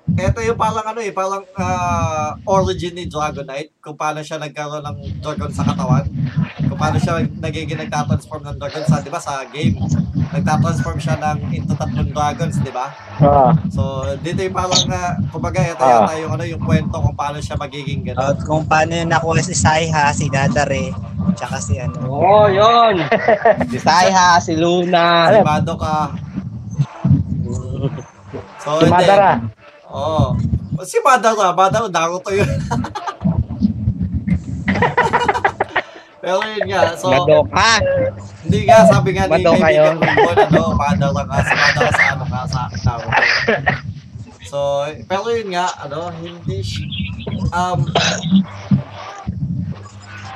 [0.09, 4.81] ito yung parang ano eh, parang ah, origin ni Dragon Knight, kung paano siya nagkaroon
[4.81, 6.07] ng dragon sa katawan,
[6.77, 9.81] kung paano siya nagiging nagtatransform ng dragon sa, di ba, sa game.
[10.29, 12.93] Nagtatransform siya ng into tatlong dragons, di ba?
[13.25, 13.49] Oo.
[13.73, 16.05] So, dito yung parang, uh, kumbaga, ito Ah.
[16.05, 18.21] yata yung, ano, yung kwento kung paano siya magiging gano'n.
[18.21, 20.93] At kung paano yung nakuha si Saiha, si Nadare,
[21.33, 21.97] tsaka si ano.
[22.13, 23.01] Oo, oh, yun.
[23.73, 25.33] si Saiha, si Luna.
[25.33, 26.13] Si Madoka.
[28.61, 28.93] So, Si.
[28.93, 29.41] Madara.
[29.89, 30.37] Oo.
[30.85, 32.45] Si Madara, Madara, Naruto yun.
[36.27, 37.07] Pero yun nga, so...
[37.07, 37.71] Madoka.
[38.43, 39.95] Hindi nga, sabi nga ni Madoka kaibigan
[40.51, 43.23] ko, ano, lang ka, sa mother sa ano ka, sa tawag ko.
[44.47, 44.59] So,
[45.07, 46.67] pero yun nga, ano, hindi,
[47.55, 47.79] um,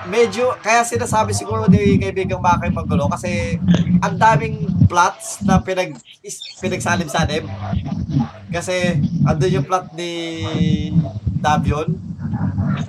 [0.07, 3.59] medyo, kaya sinasabi siguro ni kaibigang Makay Magulo kasi
[3.99, 5.99] ang daming plots na pinag,
[6.63, 7.51] pinagsalim-salim.
[8.55, 8.95] Kasi,
[9.27, 10.11] andun yung plot ni
[11.41, 11.89] Davion.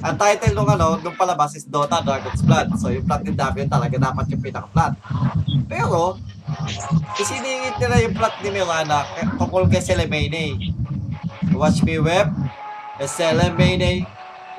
[0.01, 2.75] Ang title nung ano, nung palabas is Dota Dragon's Blood.
[2.77, 4.93] So, yung plot ni Davion talaga dapat yung pinaka-plot.
[5.65, 6.19] Pero,
[7.15, 10.59] isiningit nila yung plot ni Mirana k- tungkol kay Selemene.
[11.55, 12.27] Watch me web,
[13.01, 14.05] Selemene.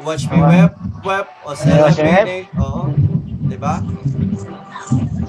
[0.03, 0.73] Watch me web,
[1.05, 2.49] web, o Selemene.
[2.59, 2.91] Oo.
[3.47, 3.85] Diba?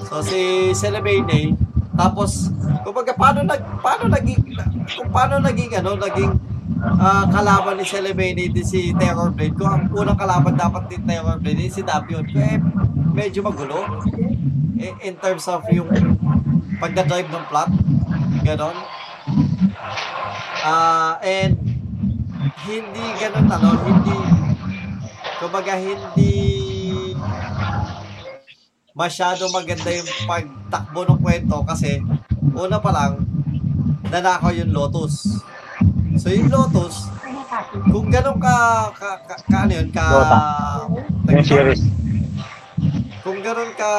[0.08, 1.54] So, si Selemene,
[1.94, 2.50] tapos,
[2.82, 4.42] kumbaga, paano nag, paano naging,
[4.98, 6.32] kung paano naging, ano, naging,
[6.80, 7.86] ah, kalaban ni
[8.48, 9.56] din si Terror Blade.
[9.56, 12.24] Kung ang unang kalaban dapat ni Terror Blade, eh, si Dapion.
[12.24, 12.58] Eh,
[13.12, 14.04] medyo magulo.
[14.80, 15.88] Eh, in terms of yung
[16.80, 17.70] pagdadrive ng plot.
[18.44, 18.76] Ganon.
[20.64, 21.60] Ah, and
[22.64, 24.16] hindi ganun ano, hindi
[25.36, 26.32] kumbaga hindi
[28.96, 32.00] masyado maganda yung pagtakbo ng kwento kasi
[32.56, 33.12] una pa lang
[34.08, 35.42] nanakaw yung Lotus.
[36.14, 37.10] So yung Lotus,
[37.90, 38.56] kung ganun ka,
[38.94, 40.38] ka, ka, ka ano yun, ka, Dota.
[41.30, 41.82] Yung series.
[43.24, 43.90] kung ganun ka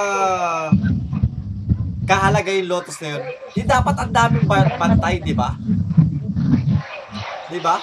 [2.05, 5.57] kahalaga yung Lotus na yun, di dapat ang daming ba- bantay, di ba?
[7.49, 7.75] Di ba?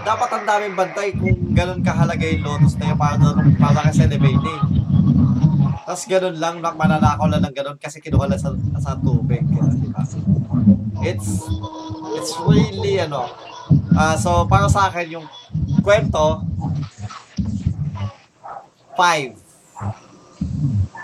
[0.00, 3.18] Dapat ang daming bantay kung ganun kahalaga yung Lotus na yun para,
[3.58, 4.54] para kasi Nevade.
[5.84, 9.42] Tapos ganun lang, nak- mananakaw lang ng ganun kasi kinuha lang sa, sa tubig.
[9.42, 9.58] Di
[9.90, 10.02] ba?
[11.02, 11.42] It's,
[12.16, 13.30] it's really, ano,
[13.94, 15.26] ah so para sa akin yung
[15.82, 16.42] kwento,
[18.98, 19.32] five.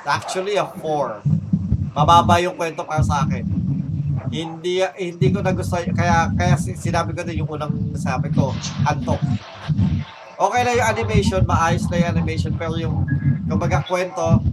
[0.07, 1.25] Actually, a 4.
[1.97, 3.43] Mababa yung kwento para sa akin.
[4.31, 8.53] Hindi hindi ko nagustuhan kaya kaya si- sinabi ko din yung unang sabi ko,
[8.85, 9.19] antok.
[10.37, 13.09] Okay na yung animation, maayos na yung animation pero yung
[13.49, 14.45] kumbaga kwento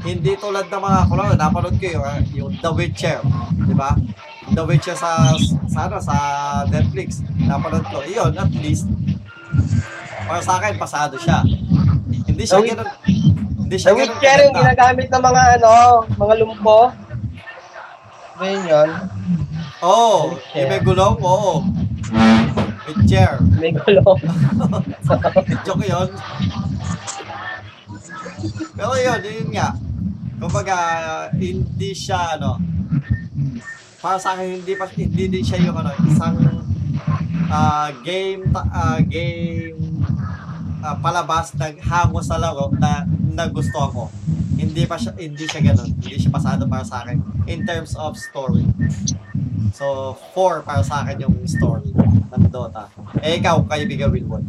[0.00, 3.20] hindi tulad ng mga kulo, napanood ko yung, ah, yung The Witcher,
[3.68, 3.92] di ba?
[4.50, 5.34] The Witcher sa
[5.70, 6.16] sa ano, sa
[6.66, 7.22] Netflix.
[7.38, 8.02] Napanood ko.
[8.02, 8.90] Iyon, at least
[10.30, 11.42] para sa akin pasado siya.
[12.26, 12.88] Hindi siya ganun
[13.66, 15.72] hindi siya The ganun Witcher yung ginagamit ng mga ano,
[16.14, 16.80] mga lumpo.
[18.38, 18.90] Ba yun yun?
[19.80, 21.66] Oo, oh, yung may gulong, oo.
[22.88, 23.42] Witcher.
[23.58, 24.18] May gulong.
[25.66, 26.08] Joke yun.
[28.78, 29.76] Pero yun, yun nga.
[30.40, 30.76] Kumbaga,
[31.36, 32.56] hindi siya, ano,
[34.00, 36.36] para sa akin, hindi, pa, hindi din siya yung, ano, isang
[37.52, 39.76] ah, game, ah, game
[40.80, 43.04] ah, palabas ng hango sa laro na
[43.36, 44.08] nagustuhan ko.
[44.56, 45.92] Hindi pa siya, hindi siya ganun.
[46.00, 48.64] Hindi siya pasado para sa akin in terms of story.
[49.76, 51.92] So, 4 para sa akin yung story
[52.32, 52.88] ng Dota.
[53.20, 54.44] Eh, ikaw, kaibigan Wilbon.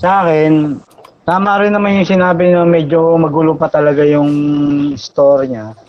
[0.00, 0.80] Sa akin,
[1.28, 4.30] tama rin naman yung sinabi na medyo magulo pa talaga yung
[4.96, 5.87] story niya.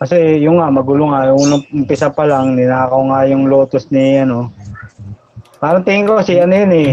[0.00, 1.28] Kasi yung nga, magulo nga.
[1.28, 1.44] Yung
[1.76, 4.48] umpisa pa lang, ninakaw nga yung lotus ni ano.
[5.60, 6.90] Parang tingin ko si ano yun eh.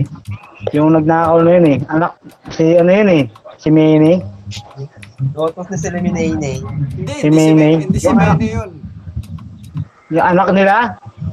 [0.76, 1.78] Yung nagnakaw na yun eh.
[1.88, 2.20] Anak,
[2.52, 3.24] si ano yun eh.
[3.56, 4.20] Si Minnie.
[5.34, 7.74] Lotus na sila Minay Hindi, Si hindi si, Maynay.
[7.82, 8.70] hindi si Yung anak- yun.
[10.08, 10.76] Yung anak nila.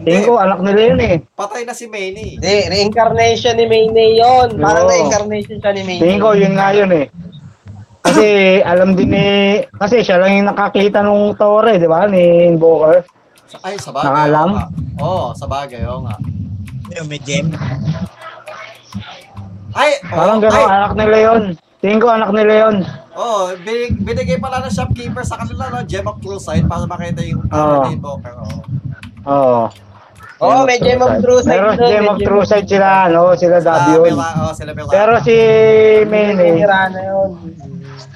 [0.03, 1.15] Tingin ko, anak nila yun eh.
[1.33, 2.39] Patay na si Maynay.
[2.39, 4.49] Hindi, reincarnation ni Maynay yun.
[4.57, 4.91] Parang Oo.
[4.91, 6.01] reincarnation siya ni Maynay.
[6.01, 7.07] Tingin ko, yun nga yun eh.
[8.05, 9.29] Kasi alam din ni,
[9.81, 12.05] kasi siya lang yung nakakita nung Tore, di ba?
[12.05, 13.01] Ni Invoker.
[13.65, 14.13] Ay, sa bagay.
[14.13, 14.51] Nakalam?
[15.01, 16.17] oo oh, sa bagay, oo nga.
[17.01, 17.49] Yung may gem.
[19.73, 21.43] Ay, oo, Parang gano'n, anak nila yun.
[21.81, 22.77] Tingin ko, anak nila yun.
[23.15, 25.81] Oo, binig, binigay pala ng shopkeeper sa kanila, no?
[25.89, 27.89] Gem of True Sight para makita yung Oo.
[27.89, 28.35] uh, Invoker.
[28.37, 28.59] Oo.
[29.25, 29.63] Oo.
[30.45, 33.33] Oo, may Gem of True Sight Meron Gem may of True Sight sila, no?
[33.33, 34.13] Sila Dabion.
[34.13, 34.71] Bella, oo, sila.
[34.93, 35.37] Pero si
[36.05, 37.31] Maynay, Nira na yun.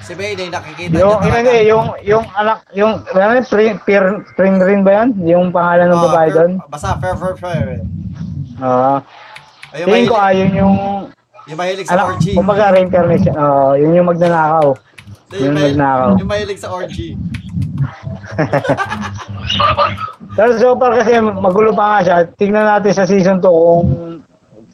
[0.05, 4.03] Si Maynay, nakikita yung, niya yung, hindi, yung, yung anak, yung, ano yun, Prin, Pir,
[4.37, 5.09] Prin rin ba yan?
[5.25, 6.51] Yung pangalan ng Oo, babae doon?
[6.69, 7.67] Basta, fair, fair, fair.
[8.61, 8.93] Oo.
[9.77, 10.75] Yung Tingin ko, ayun yung,
[11.49, 12.33] yung mahilig sa orgy.
[12.37, 14.77] kumbaga reincarnation, oo, yun yung magnanakaw.
[15.37, 16.17] Yung, nagnakaw.
[16.17, 17.13] yung mahilig sa orgy.
[20.35, 22.17] Pero so far kasi magulo pa nga siya.
[22.33, 23.87] Tingnan natin sa season 2 kung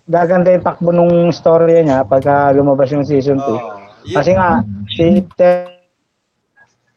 [0.05, 3.43] gaganda yung takbo nung story niya pagka lumabas yung season 2.
[3.43, 3.57] Oo.
[4.05, 5.03] Yun- Kasi nga, si
[5.33, 5.73] Ter-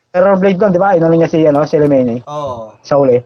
[0.08, 0.92] Terror Blade doon, di ba?
[0.92, 2.76] Inano niya si, ano, si Lemene Oo.
[2.84, 3.16] sa uli.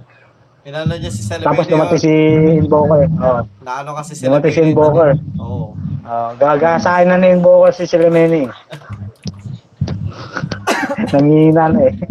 [0.62, 2.12] Inano niya si Selemene Tapos dumating si
[2.56, 3.10] Invoker.
[3.10, 3.40] Oo.
[3.60, 5.10] Naano kasi si Dumating si Invoker.
[5.36, 5.74] Oo.
[6.02, 8.46] Oh, gagasahin na yung vocal si Silemeni.
[11.12, 11.94] Nangihina na eh.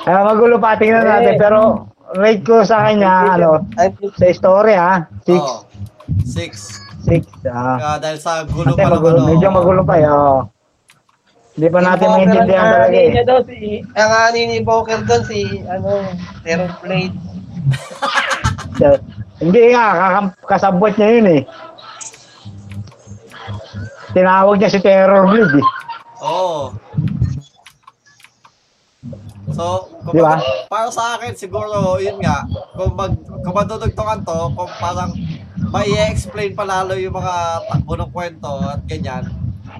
[0.00, 1.36] Ah, magulo pa, tingnan natin.
[1.36, 3.68] Pero rate ko sa kanya, ano,
[4.16, 5.30] sa story ha, 6.
[5.30, 5.62] Oh,
[6.24, 6.80] six.
[7.04, 7.22] 6.
[7.46, 7.76] Ah.
[7.78, 9.28] Ah, dahil sa gulo Kasi pa magulo, ano.
[9.28, 10.04] medyo magulo pa eh.
[10.04, 10.48] Oh.
[11.52, 13.08] Hindi pa natin maintindihan Ang talaga eh.
[13.12, 13.58] niya daw si,
[13.92, 16.00] ang ani ni Poker doon si, ano,
[16.42, 17.14] Terror Blade.
[18.80, 18.96] So,
[19.38, 21.42] Hindi nga, kakam- kasabot niya yun eh.
[24.10, 25.66] Tinawag niya si Terror Blade eh.
[26.20, 26.72] Oo.
[29.50, 29.64] So,
[30.02, 30.38] kung Di ba?
[30.66, 35.10] para sa akin siguro, yun nga, kung mag kung madudugtungan to, kung parang
[35.70, 37.34] may explain pa lalo yung mga
[37.66, 39.26] takbo ng kwento at ganyan.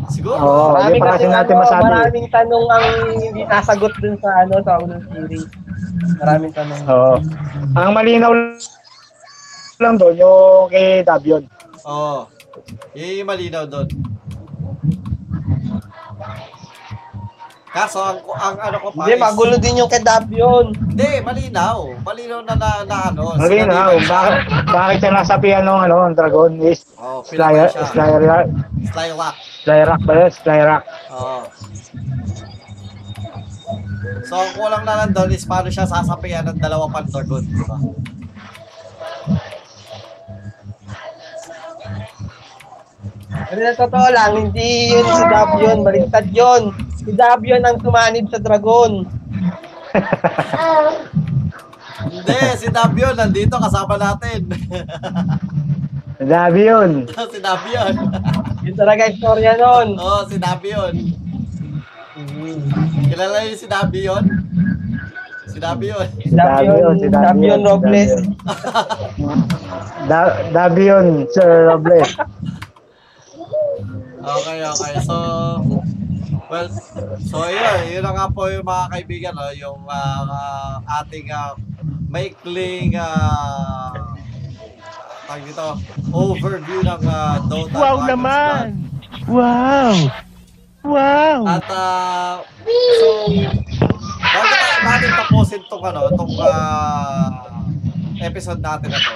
[0.08, 0.36] Siguro.
[0.36, 1.82] Oo, Marami di pa kasi natin ano, masabi.
[1.84, 5.44] maraming tanong ang hindi nasagot dun sa ano sa unang series.
[6.16, 6.80] Maraming tanong.
[6.86, 7.12] Oo.
[7.74, 8.32] Ang malinaw
[9.78, 11.44] lang doon yung kay Davion.
[11.84, 12.28] Oo.
[12.92, 13.88] Yun yung malinaw doon.
[17.70, 20.74] Kaso ang, ang ano ko pa Hindi, magulo din yung kay Davion.
[20.74, 22.02] Hindi, malinaw.
[22.02, 23.38] Malinaw na na, na ano.
[23.38, 27.86] Malinaw, sinabi- bakit, bakit siya nasapian ng ano, ang dragon is Oh, Slayer, siya.
[27.86, 28.20] Slayer,
[28.90, 29.34] Slyrock.
[29.62, 30.30] Slyrock ba yun?
[30.34, 30.84] Slyrock.
[31.10, 31.38] Oo.
[34.20, 37.46] So, ang kulang na lang doon is paano siya sasapian ng dalawa pang dragon,
[43.50, 46.70] Pero sa totoo lang, hindi yun si Davion, baliktad yun.
[46.94, 49.02] Si Davion ang tumanib sa dragon.
[52.06, 54.46] Hindi, si Davion nandito kasama natin.
[56.20, 57.10] Davion.
[57.10, 57.94] si Davion.
[58.64, 59.96] Yun talaga istorya nun.
[59.96, 60.92] Oo, si Davion.
[63.08, 64.24] Kilala niyo si Davion?
[65.48, 66.06] Si Davion.
[66.20, 68.12] Si Davion, si Davion Robles.
[70.08, 72.16] Da, Davion, Sir Robles.
[74.20, 74.94] Okay, okay.
[75.00, 75.16] So,
[76.52, 76.68] well,
[77.24, 79.48] so yun, yun na nga po yung mga kaibigan, no?
[79.56, 81.56] yung ah, ah, ating uh,
[82.12, 83.96] maikling uh,
[85.30, 85.66] tawag dito,
[86.10, 87.70] overview ng ah, Dota.
[87.70, 88.64] Wow Dragon's naman!
[88.66, 89.30] Blood.
[89.30, 89.94] Wow!
[90.82, 91.40] Wow!
[91.46, 92.34] At ah,
[92.98, 93.06] so,
[94.20, 97.30] bago tayo natin tapusin tong ano, tong ah,
[98.20, 99.12] episode natin na to,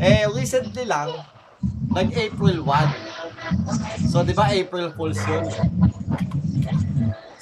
[0.00, 1.12] eh, recently lang,
[1.92, 4.08] nag-April 1.
[4.08, 5.44] So, di ba April Fools yun?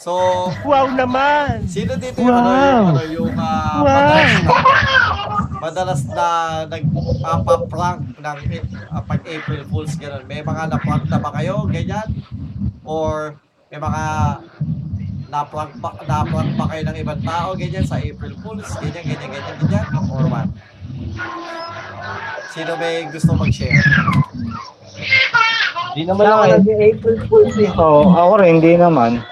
[0.01, 1.69] So, Wow naman!
[1.69, 2.41] sino dito yung Wow.
[2.41, 3.93] ano, yung, ano, yung ah, Wow.
[3.93, 4.53] madalas na,
[5.61, 6.27] madalas na
[6.67, 8.39] nagpaprank ng
[8.89, 10.25] ah, pag April Fools, gano'n.
[10.25, 12.09] May mga na-prank na ba kayo, ganyan?
[12.83, 13.37] Or
[13.69, 14.03] may mga
[15.31, 19.57] na-prank ba, na-prank ba kayo ng ibang tao, ganyan, sa April Fools, ganyan, ganyan, ganyan,
[19.61, 20.49] ganyan, or what?
[22.51, 23.85] Sino may gusto mag-share?
[25.91, 27.71] Hindi naman ako nag-April Fools eh.
[27.75, 29.23] Oo, ako rin, hindi naman.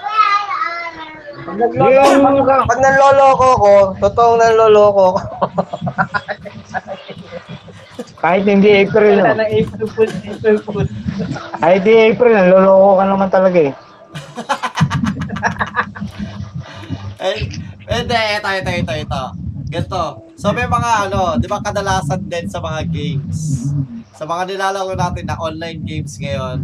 [1.49, 5.19] Pag nagloloko, pag, pag nanloloko ko, totoong nanloloko ko.
[8.23, 9.39] Kahit hindi April, Wala no?
[9.43, 10.91] ng April Fools, April Fools.
[11.59, 13.73] Kahit hindi April, naloloko ka naman talaga eh.
[17.19, 17.35] Eh,
[17.91, 19.21] hindi, ito, ito, ito, ito.
[19.67, 20.28] Ganito.
[20.39, 23.67] So may mga ano, di ba kadalasan din sa mga games,
[24.15, 26.63] sa mga nilalaro natin na online games ngayon,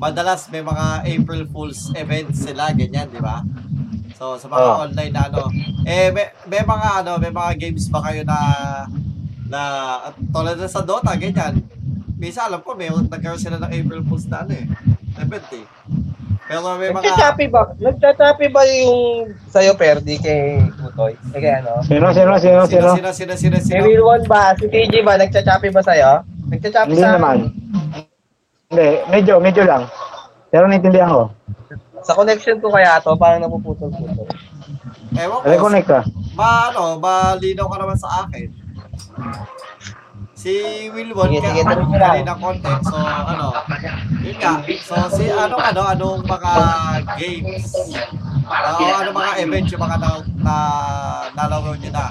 [0.00, 3.44] madalas may mga April Fool's events sila, ganyan, di ba?
[4.16, 4.84] So sa mga Oh.
[4.88, 5.52] online na ano,
[5.84, 8.38] eh may, may mga ano, may mga games ba kayo na
[9.44, 9.60] na
[10.32, 11.60] tulad na sa Dota, ganyan.
[12.16, 14.64] Minsan alam ko, may nagkaroon sila ng April Fool's na ano eh,
[15.20, 15.64] event eh.
[16.50, 16.98] Pero may mga...
[16.98, 17.62] Nagchachapi ba?
[17.78, 21.14] Nagchachapi ba yung sa'yo, Perdi, kay Utoy?
[21.30, 21.78] Eh, kay ano?
[21.86, 22.90] Sino, sino, sino, Sino, sino?
[22.90, 23.86] sino, sino, sino, Kay sino?
[23.86, 24.58] Wilwon ba?
[24.58, 25.14] Si TJ ba?
[25.14, 26.26] Nagchachapi ba sa'yo?
[26.50, 27.54] Nagchachapi Hindi sa naman.
[28.66, 29.86] Hindi, medyo, medyo lang.
[30.50, 31.24] Pero naintindihan ko.
[32.02, 34.26] Sa connection ko kaya to, parang napuputol-putol.
[35.14, 35.46] Ewan ko.
[35.46, 36.00] Reconnect ka.
[36.34, 38.50] Ma, ano, malinaw ka naman sa akin.
[40.40, 40.54] Si
[40.88, 42.12] Wilwon, Sige, kaya sige, tuloy mo lang.
[42.16, 42.80] kanina content.
[42.80, 43.46] So, ano,
[44.24, 44.52] yun nga.
[44.80, 46.52] So, si, ano, ano, anong mga
[47.20, 47.64] games,
[48.48, 50.10] uh, ano mga events yung mga na,
[50.40, 50.54] na
[51.36, 52.04] nalaro nyo na.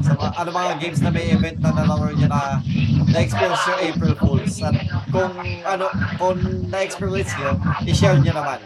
[0.00, 2.64] So, mga- ano mga games na may event na nalaro nyo na
[3.12, 4.54] na-experience yung April Fools.
[4.64, 4.76] At
[5.12, 5.84] kung, ano,
[6.16, 6.38] kung
[6.72, 8.58] na-experience nyo, i-share nyo naman.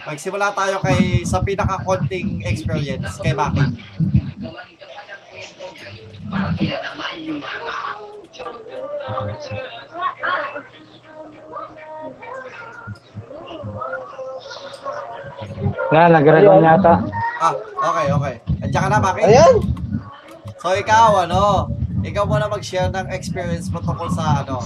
[0.00, 3.64] Magsimula tayo kay sa pinaka-konting experience kay Maki.
[15.90, 16.94] Nga, nag-recon yata.
[17.42, 17.54] Ah,
[17.90, 18.34] okay, okay.
[18.62, 19.20] Andiyan ka na, Maki?
[19.26, 19.54] Ayan!
[20.62, 21.74] So ikaw, ano,
[22.06, 24.62] ikaw muna mag-share ng experience mo tungkol sa ano,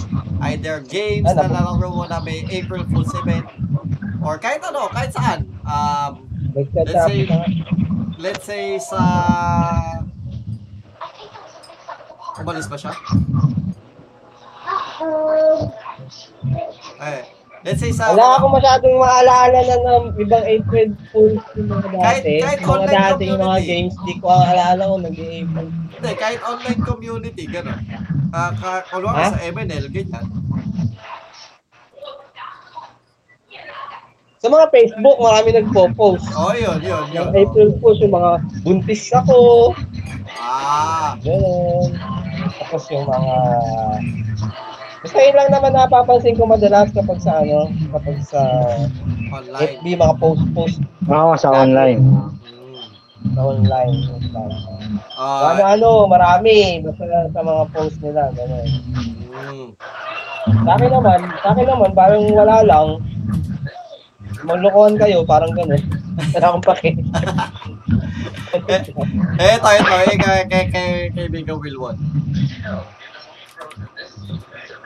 [0.52, 3.48] either games Ano na nalaro mo na may April Fool's event
[4.20, 5.48] or kahit ano, kahit saan.
[5.64, 7.18] Um, let's say,
[8.20, 9.00] let's say sa
[12.34, 12.92] Umalis ba siya?
[16.96, 17.20] Eh,
[17.62, 21.98] let's say sa Wala ako masyadong maalala na ng ibang April Fools yung mga dati.
[22.00, 23.70] Kahit- kahit mga online dati yung mga community.
[23.70, 25.68] games, di ko alala kung nag-April.
[25.94, 27.80] Hindi, kahit online community, gano'n.
[28.30, 29.30] Uh, ka, kunwari Ha?
[29.30, 30.26] sa MNL, ganyan.
[34.36, 36.28] Sa mga Facebook, marami nagpo-post.
[36.36, 37.16] Oh, yun, yun, yun.
[37.16, 38.30] Yung April Fools, yung mga
[38.60, 39.72] buntis ako.
[40.36, 41.88] Ah, Ganun.
[42.74, 43.36] Tapos yung mga...
[45.06, 48.42] Basta yun lang naman napapansin ko madalas kapag sa ano, kapag sa
[49.30, 49.78] online.
[49.78, 52.02] FB, mga post-post Oo, sa online.
[53.30, 53.94] sa online.
[55.14, 56.82] Ah, ano-ano, marami.
[56.82, 58.66] Basta sa mga post nila, gano'n.
[58.66, 59.66] mm.
[60.66, 62.88] Sa akin naman, sa akin naman, parang wala lang.
[64.42, 65.78] Maglokohan kayo, parang gano'n.
[66.34, 66.90] Wala akong pake.
[68.64, 68.80] Eh,
[69.60, 72.00] tayo, tayo, eh, kay, kay, kay, kay Bigo Wilwon.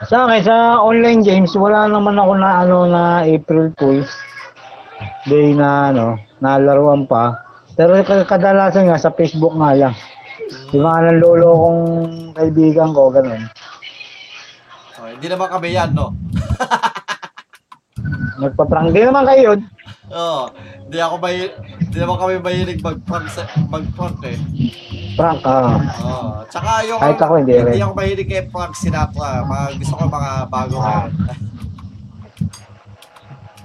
[0.07, 4.11] Sa akin, sa online games, wala naman ako na ano na April Fools
[5.27, 7.39] Day na ano, nalaruan pa.
[7.79, 9.95] Pero kadalasan nga sa Facebook nga lang.
[10.75, 11.81] Yung mga nanlolo kong
[12.35, 13.47] kaibigan ko, ganun.
[14.99, 16.11] Oh, hindi naman kami yan, no?
[18.43, 19.55] Nagpa-prank din naman kayo.
[19.55, 19.59] yun.
[20.09, 20.49] Oo.
[20.85, 21.37] Hindi ako may
[21.79, 24.37] hindi naman kami mahilig mag-prank sa, mag-prank eh.
[25.13, 25.77] Prank, ah.
[26.01, 26.29] Oo.
[26.49, 27.65] Tsaka yung Kahit ako, hindi rin.
[27.69, 29.45] hindi ako mahilig kay Frank Sinatra.
[29.45, 30.97] Mga, gusto ko mga bago ka.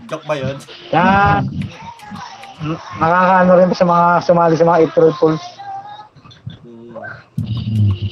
[0.05, 0.57] Joke ba yun?
[2.65, 5.43] N- nakakaano rin sa mga sumali sa mga April Fools.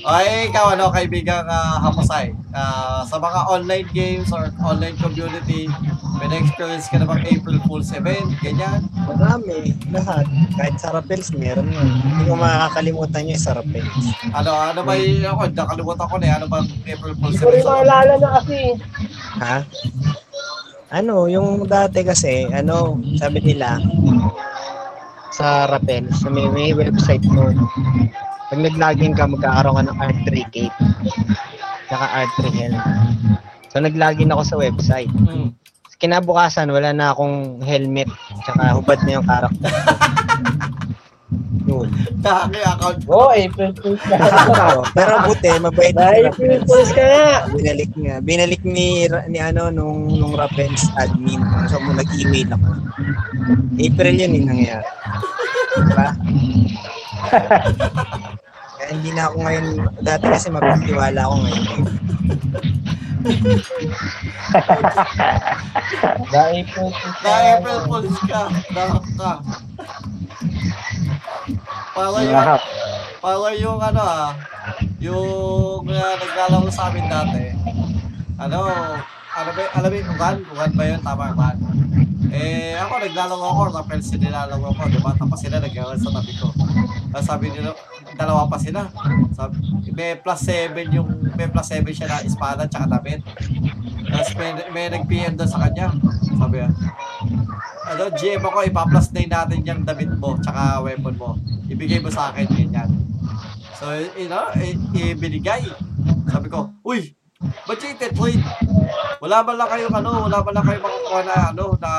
[0.02, 2.34] Ay, ikaw ano, kaibigang uh, Haposay.
[2.50, 5.70] Ah, sa mga online games or online community,
[6.18, 8.26] may na-experience ka na bang April Fool's event?
[8.42, 8.82] Ganyan?
[9.06, 10.26] Marami, lahat.
[10.58, 11.88] Kahit sa Rappels, meron yun.
[12.02, 14.04] Hindi ko makakalimutan yung sa Rappels.
[14.34, 16.34] Ano, ano ba yung, ako, nakalimutan ko na eh.
[16.34, 17.70] Ano bang April Fool's Hindi ko rin event?
[17.70, 18.58] maalala na kasi.
[19.38, 19.56] Ha?
[20.92, 23.78] Ano, yung dati kasi, ano, sabi nila,
[25.32, 27.56] sa Rappels, may, may website noon.
[28.53, 30.76] Pag nag-login ka, magkakaroon ka ng R3 cape.
[31.88, 32.92] Saka R3 helmet.
[33.72, 35.09] So, nag-login ako sa website.
[35.09, 35.57] Hmm.
[35.96, 38.12] Kinabukasan, wala na akong helmet.
[38.44, 39.72] Tsaka hubad na yung karakter.
[41.64, 41.88] Yun.
[42.20, 43.00] Kaki account.
[43.09, 44.03] Oo, oh, April Fools.
[45.00, 46.61] Pero buti, mabait Na yung April.
[46.68, 47.48] Fools ka nga.
[47.57, 48.20] Binalik nga.
[48.20, 51.40] Binalik ni, ni ano, nung, nung Rappels admin.
[51.72, 52.68] So, mo nag-email ako.
[53.80, 54.88] April yun yung nangyari.
[55.88, 56.07] Diba?
[58.93, 59.66] Hindi na ako ngayon,
[60.05, 61.68] dati kasi magpapatiwala ako ngayon.
[66.32, 68.43] April Fools Na April Fool's ka.
[68.76, 69.32] Nakak ka.
[71.93, 72.61] Para yung,
[73.22, 74.30] para yung ano ah,
[75.01, 77.45] yung uh, naglalaro sa amin dati.
[78.36, 78.59] Ano,
[79.32, 80.09] ano ba, alam mo yung?
[80.53, 81.01] Kugan ba yun?
[81.01, 81.49] Tama ba?
[82.32, 85.12] Eh, ako naglalaro ako, Rappel sila nilalaro ko, di ba?
[85.16, 86.49] Tapos sila nagkaroon sa tabi ko.
[87.12, 87.72] Tapos sabi nila,
[88.16, 88.88] dalawa pa sila.
[89.32, 89.56] Sabi,
[89.92, 93.20] may plus 7 yung, may plus 7 siya na espada tsaka damit.
[94.08, 95.92] Tapos may, may nag-PM doon sa kanya.
[96.36, 96.72] Sabi ah,
[97.92, 101.36] ano, GM ako, ipa-plus 9 natin yung damit mo, tsaka weapon mo.
[101.68, 102.90] Ibigay mo sa akin, ganyan.
[103.76, 104.52] So, you know,
[104.94, 105.66] ibinigay.
[106.30, 107.18] Sabi ko, uy,
[107.66, 108.42] ba't yung trade?
[109.22, 111.90] Wala ba lang kayo, ano, wala ba lang kayo makukuha na, ano, na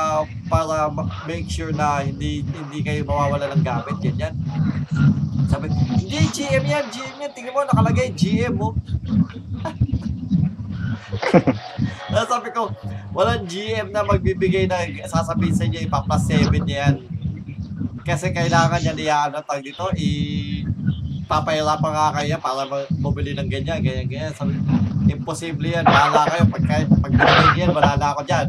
[0.48, 4.34] para ma- make sure na hindi hindi kayo mawawala ng gamit, ganyan.
[5.54, 7.30] Sabi, hindi, GM yan, GM yan.
[7.30, 8.74] Tingnan mo, nakalagay, GM mo.
[12.10, 12.74] Tapos sabi ko,
[13.14, 16.94] walang GM na magbibigay na sasabihin sa inyo, ipa-plus 7 niya yan.
[18.02, 20.10] Kasi kailangan niya niya, ano, tag dito, i
[21.24, 22.68] papahirapan nga kaya para
[23.00, 24.34] bumili ng ganyan, ganyan, ganyan.
[24.34, 24.58] Sabi,
[25.06, 26.50] imposible yan, bahala kayo.
[26.50, 26.64] Pag,
[26.98, 28.46] pag binigay niyan, wala na ako dyan.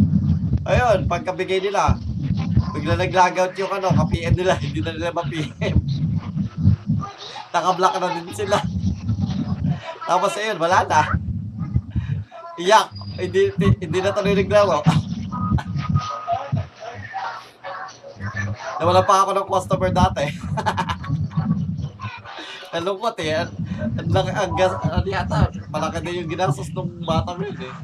[0.66, 2.02] Ayun, pagkabigay nila,
[2.74, 6.05] bigla nag-logout yung ano, ka-PM nila, hindi na nila ma-PM.
[7.56, 8.60] Naka-block na din sila.
[10.04, 11.16] Tapos ayun, wala na.
[12.60, 12.92] Iyak.
[13.16, 14.84] Hindi, hindi, hindi na tuloy naglaro.
[18.76, 20.28] Nawala pa ako ng customer dati.
[22.76, 23.40] Nalungkot eh.
[23.40, 27.76] Ang, laki, ang gas, ano yata, malaki na yung ginastos nung bata mo yun eh.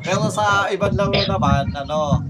[0.00, 2.24] Pero sa ibang laro naman, ano,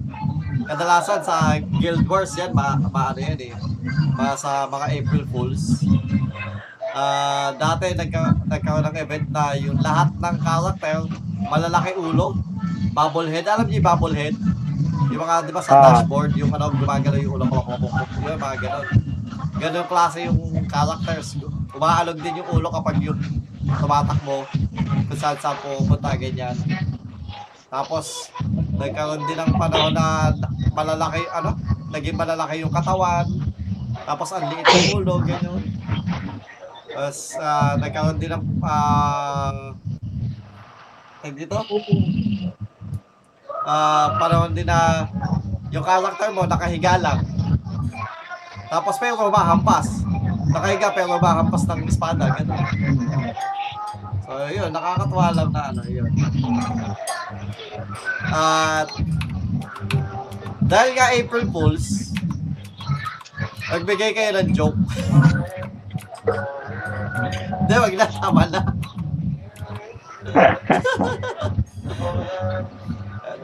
[0.65, 3.53] kadalasan sa Guild Wars yan, ma, ma ano yan eh.
[4.15, 5.83] Ma, sa mga April Fools.
[6.93, 10.97] Ah, dati nagka, nagkaroon ng event na yung lahat ng character,
[11.49, 12.37] malalaki ulo,
[12.93, 13.49] bubblehead.
[13.49, 14.35] Alam niyo yung bubblehead?
[15.09, 15.83] Yung mga, di ba sa Ah.
[15.89, 18.87] dashboard, yung ano, gumagalaw yung ulo, kumapupukpuk, yung mga ganon.
[19.57, 20.39] Ganon klase yung
[20.69, 21.41] characters.
[21.73, 23.21] Umaalog din yung ulo kapag yung
[23.81, 24.45] tumatakbo,
[25.09, 26.57] kung saan saan pupunta, ganyan.
[27.73, 28.29] Tapos,
[28.83, 30.35] nagkaroon din ng panahon na
[30.75, 31.55] malalaki, ano,
[31.95, 33.27] naging malalaki yung katawan,
[34.03, 35.63] tapos ang liit yung ulo, ganyan.
[36.91, 39.71] Tapos, ah, nagkaroon din ng, ah,
[41.23, 41.55] tag dito?
[43.63, 45.07] Ah, panahon din na
[45.71, 47.23] yung character mo nakahiga lang.
[48.67, 50.03] Tapos pero mahampas.
[50.51, 52.59] Nakahiga pero mahampas ng espada, ganun.
[54.33, 56.09] So, yun, nakakatuwa lang na ano, yun.
[58.33, 58.89] At,
[60.65, 62.17] dahil nga April Fools,
[63.69, 64.81] nagbigay kayo ng joke.
[67.61, 68.61] Hindi, wag na, tama na.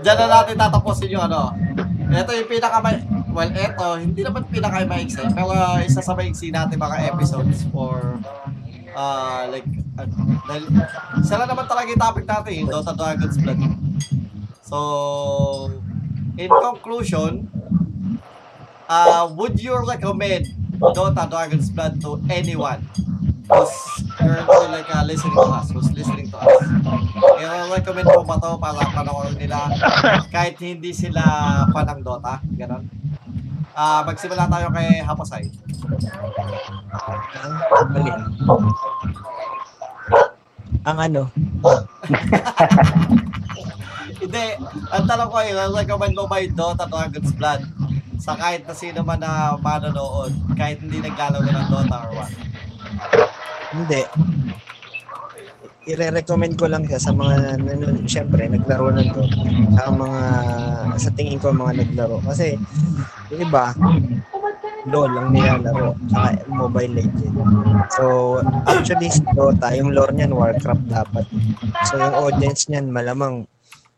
[0.01, 1.53] Diyan na natin tatapusin yung ano.
[2.09, 2.81] Ito yung pinaka
[3.29, 5.53] well, ito, hindi naman pinaka maiksi, pero
[5.85, 8.17] isa sa maiksi natin mga episodes for
[8.99, 10.07] uh, like, uh,
[10.51, 10.65] dahil,
[11.23, 13.63] sila naman talaga yung topic natin, yung Dota Dragon's Blood.
[14.67, 14.79] So,
[16.35, 17.47] in conclusion,
[18.91, 20.51] uh, would you recommend
[20.83, 22.83] Dota Dragon's Blood to anyone
[23.49, 23.75] who's
[24.19, 26.59] currently like uh, listening to us, who's listening to us?
[27.39, 29.71] I-recommend mo ba to para panoorin nila
[30.35, 31.23] kahit hindi sila
[31.71, 32.43] fan ng Dota?
[32.59, 32.91] Ganon.
[33.79, 35.47] Ah, magsimula tayo kay Hapasay.
[40.83, 41.31] Ang ano?
[44.19, 44.45] Hindi,
[44.91, 47.63] ang tanong ko ay, recommend mo ba Dota Dragon's Blood
[48.19, 52.35] sa kahit na sino man na manonood, kahit hindi naglalaro ng Dota or what?
[53.71, 54.03] Hindi.
[55.89, 59.25] I-recommend ko lang siya sa mga, nan- syempre, naglaro ng to.
[59.73, 60.23] Sa mga,
[61.01, 62.21] sa tingin ko mga naglaro.
[62.21, 62.61] Kasi,
[63.33, 63.73] yung iba,
[64.85, 65.97] LOL lang nilalaro.
[66.13, 67.35] Saka Mobile Legend.
[67.97, 68.05] So,
[68.69, 71.25] actually, sa Dota, yung lore niyan, Warcraft dapat.
[71.89, 73.49] So, yung audience niyan, malamang,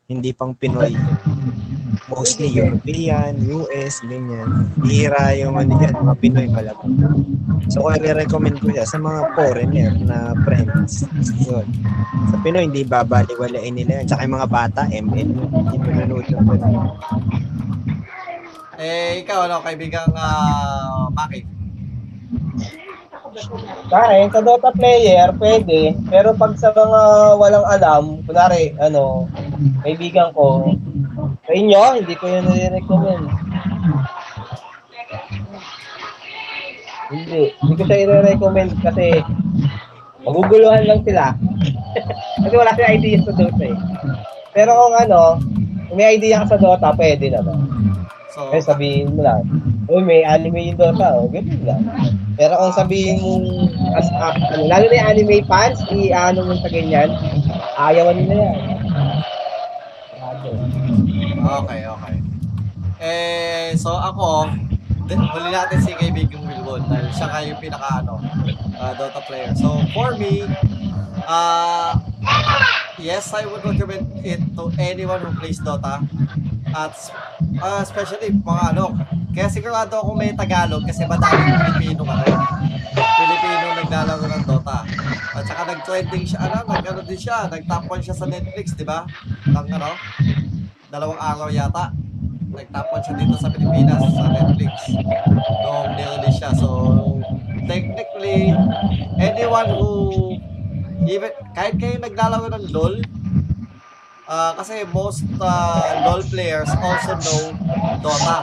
[0.07, 0.95] hindi pang Pinoy.
[2.09, 4.73] Mostly European, US, ganyan.
[4.87, 6.97] Hira yung ano yan, mga Pinoy malamang.
[7.69, 11.05] So, kung i-recommend ko siya sa mga foreigner na friends.
[11.45, 11.67] Yun.
[12.33, 14.07] Sa Pinoy, hindi babaliwalain nila yan.
[14.09, 15.29] Tsaka yung mga bata, ML.
[15.29, 16.47] Hindi manonood ng.
[18.81, 21.45] Eh, ikaw, ano, kaibigang uh, Maki?
[23.91, 25.95] Sa akin, sa Dota player, pwede.
[26.11, 27.01] Pero pag sa mga
[27.39, 29.31] walang alam, kunwari, ano,
[29.87, 30.75] kaibigan ko,
[31.51, 33.27] sa inyo, hindi ko yun nire-recommend.
[37.11, 37.43] Hindi.
[37.59, 39.19] Hindi ko siya i-recommend kasi
[40.23, 41.35] maguguluhan lang sila.
[42.47, 43.75] kasi wala silang idea sa Dota eh.
[44.55, 45.43] Pero kung ano,
[45.91, 47.67] kung may idea ka sa Dota, pwede naman.
[48.31, 49.43] So, Eh, sabihin mo lang,
[49.91, 51.83] uy, may anime yung Dota, o, ganun lang.
[52.39, 53.43] Pero kung sabihin mo,
[53.99, 57.11] as, ah, ano, lalo na yung anime fans, i-ano mo sa ganyan,
[57.75, 58.80] ayawan nila yan.
[61.51, 62.17] Okay, okay.
[63.01, 64.47] Eh, so ako,
[65.11, 68.23] huli natin si kaibigang Wilwon dahil siya kayo yung pinaka ano,
[68.79, 69.51] uh, Dota player.
[69.59, 70.47] So, for me,
[71.27, 71.99] uh,
[73.01, 76.07] yes, I would recommend it to anyone who plays Dota.
[76.71, 76.95] At
[77.59, 78.95] uh, especially mga ano,
[79.35, 82.39] kaya sigurado ako may Tagalog kasi madaming Pilipino ka rin.
[82.95, 84.87] Pilipino naglalaro ng Dota.
[85.35, 89.03] At saka nag-trending siya, ano, nag-ano din siya, nag-top 1 siya sa Netflix, di ba?
[89.51, 89.99] Nang ano,
[90.91, 91.95] dalawang araw yata.
[92.51, 94.73] Nag-top 1 siya dito sa Pilipinas, sa Netflix.
[95.63, 96.51] Noong nirelease siya.
[96.59, 96.69] So,
[97.71, 98.51] technically,
[99.23, 99.91] anyone who,
[101.07, 102.99] even, kahit kayo naglalaro ng LOL,
[104.27, 107.43] ah, kasi most ah, LOL players also know
[108.03, 108.43] Dota.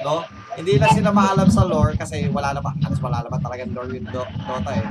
[0.00, 0.24] No?
[0.56, 4.08] Hindi na sila maalam sa lore kasi wala naman, halos wala naman talagang lore yung
[4.10, 4.86] Do- Dota eh.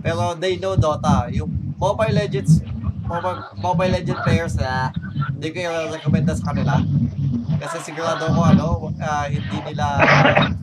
[0.00, 1.28] Pero they know Dota.
[1.28, 2.64] Yung Mobile Legends,
[3.10, 4.94] Mobile, Mobile Legend players na
[5.34, 6.78] hindi ko i-recommend na sa kanila.
[7.58, 9.98] Kasi sigurado ko ano, ah, hindi nila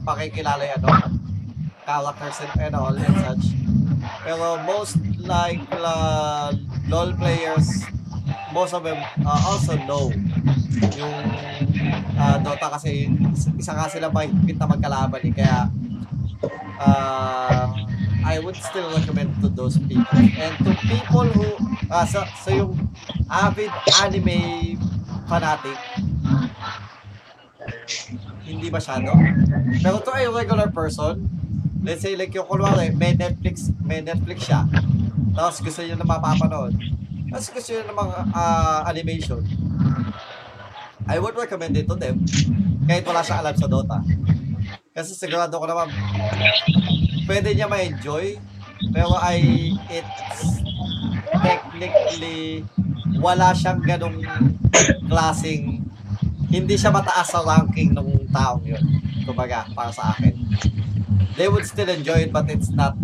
[0.07, 0.91] pakikilala yung ano,
[1.83, 3.45] characters and, all and such.
[4.23, 6.55] Pero most like uh,
[6.87, 7.83] LOL players,
[8.55, 10.07] most of them uh, also know
[10.95, 11.15] yung
[12.15, 13.11] uh, Dota kasi
[13.59, 15.33] isa nga sila mahigpit na magkalaban eh.
[15.35, 15.67] Kaya
[16.79, 17.67] uh,
[18.27, 20.19] I would still recommend to those people.
[20.19, 21.47] And to people who,
[21.87, 22.75] uh, sa, sa yung
[23.31, 23.71] avid
[24.03, 24.75] anime
[25.31, 25.79] fanatic,
[28.43, 29.15] hindi masyado.
[29.79, 31.23] Pero to a regular person,
[31.79, 34.67] let's say like yung kunwari, may Netflix, may Netflix siya.
[35.31, 36.75] Tapos gusto niyo na mapapanood.
[37.31, 39.39] Tapos gusto niyo ng mga ah, animation.
[41.07, 42.27] I would recommend it to them.
[42.91, 44.03] Kahit wala siya alam sa Dota.
[44.91, 45.87] Kasi sigurado ko naman,
[47.27, 48.39] pwede niya ma-enjoy.
[48.95, 50.63] Pero ay, it's
[51.43, 52.63] technically,
[53.19, 54.21] wala siyang ganong
[55.11, 55.83] klaseng,
[56.47, 58.81] hindi siya mataas sa ranking ng taong yun.
[59.27, 60.33] Kumbaga, para sa akin.
[61.35, 62.95] They would still enjoy it, but it's not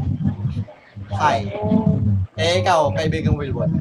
[1.12, 1.52] high.
[2.40, 3.78] Eh, ikaw, kaibigang Wilbon.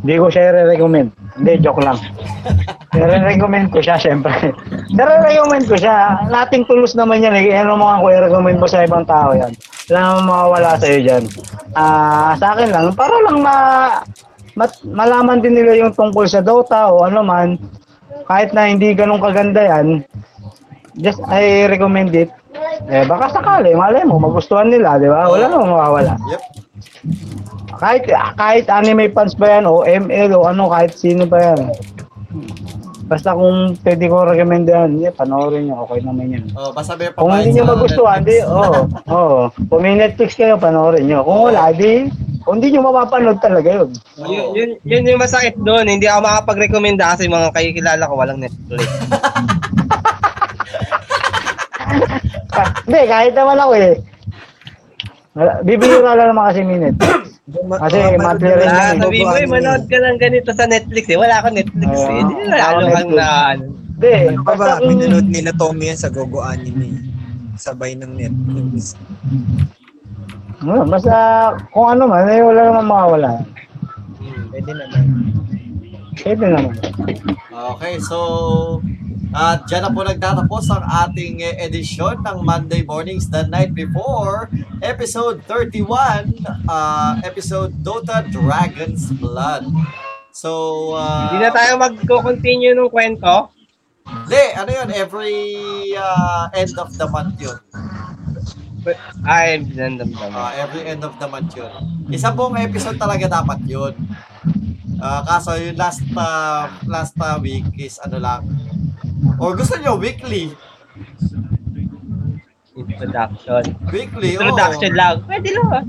[0.00, 1.12] Hindi ko siya i-recommend.
[1.36, 1.98] Hindi, joke lang.
[2.96, 4.32] I-recommend ko siya, syempre.
[4.92, 6.28] I-recommend ko siya.
[6.28, 7.34] Lating tulos naman yan.
[7.36, 7.56] Eh.
[7.56, 9.52] Ano mga ko i-recommend mo sa ibang tao yan.
[9.88, 11.24] Wala namang mawawala sa'yo dyan.
[11.72, 13.56] Ah, sa akin lang, para lang ma,
[14.56, 17.56] mat- malaman din nila yung tungkol sa Dota o ano man.
[18.28, 20.06] Kahit na hindi ganun kaganda yan,
[21.00, 22.30] just I recommend it.
[22.86, 25.26] Eh, baka sakali, malay mo, magustuhan nila, di ba?
[25.26, 26.14] Wala namang mawawala.
[26.30, 26.42] Yep.
[27.82, 28.02] Kahit
[28.38, 31.60] kahit anime fans ba yan o ML o ano kahit sino ba yan.
[33.12, 36.48] Basta kung pwede ko recommend yan, yeah, panoorin nyo, okay naman yan.
[36.56, 39.40] Oh, basta may Kung hindi nyo magustuhan, di, oo, oh, oo.
[39.68, 41.20] Kung may Netflix kayo, panoorin nyo.
[41.20, 42.08] Kung wala, di,
[42.40, 43.92] kung hindi nyo mapapanood talaga yun.
[44.16, 45.84] Yun, yun, yun yung masakit doon.
[45.84, 48.80] Hindi ako makapag-recommenda kasi mga kayo kilala ko walang Netflix.
[52.48, 53.92] Ka- Hindi, kahit naman ako eh.
[55.68, 56.96] Bibihira lang naman kasi minute.
[57.44, 59.02] Kasi monthly rin Ah, yan.
[59.02, 61.18] sabi mo, eh, manood ka ng ganito sa Netflix eh.
[61.18, 62.06] Wala akong Netflix Oo.
[62.06, 62.18] eh.
[62.20, 63.64] Hindi na Wala lalo kang na ano.
[63.92, 64.66] Hindi, Ano pa ba?
[64.72, 66.86] kung- Pinanood nila Tommy yan sa Gogo Anime.
[67.56, 68.94] Sabay ng Netflix.
[70.60, 71.14] Ano, basta
[71.68, 73.30] kung ano man, eh, wala namang mawawala.
[74.48, 75.02] Pwede naman.
[76.16, 76.74] Pwede naman.
[77.50, 78.18] Okay, so
[79.32, 84.52] at dyan na po nagtatapos ang ating edisyon ng Monday Mornings the Night Before,
[84.84, 86.36] episode 31,
[86.68, 89.64] uh, episode Dota Dragon's Blood.
[90.36, 93.48] So, uh, Hindi na tayo mag-continue nung kwento.
[94.04, 95.36] Hindi, ano yun, every
[95.96, 97.60] uh, end of the month yun.
[99.22, 100.32] Ay, binandamdam.
[100.34, 101.70] Uh, every end of the month yun.
[102.10, 103.94] Isa buong episode talaga dapat yun.
[104.98, 108.42] Uh, kaso yung last uh, last uh, week is ano lang.
[109.38, 110.50] Or gusto nyo weekly?
[112.72, 113.62] Introduction.
[113.88, 114.40] Weekly, oo.
[114.40, 115.14] Introduction lang.
[115.24, 115.84] Pwede lang ah.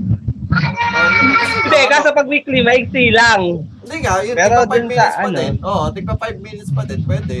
[1.64, 3.64] Hindi, kaso pag weekly, maiksi lang.
[3.82, 5.36] Hindi nga, yun, Pero tigpa 5 dun minutes sa pa ano?
[5.36, 5.54] din.
[5.60, 7.36] Oo, tigpa 5 minutes pa din, pwede.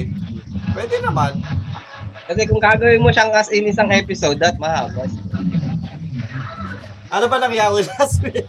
[0.72, 1.32] Pwede naman.
[2.24, 5.04] Kasi kung gagawin mo siyang as in isang episode, that mahaba.
[7.12, 8.48] Ano ba nangyari last week?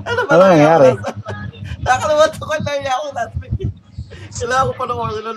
[0.00, 0.88] ano ba Ano nangyari?
[0.92, 1.16] last
[1.80, 3.36] Nakalimutan ko na nangyari last
[4.40, 4.42] week.
[4.42, 5.32] Kailangan ko pa ng oras na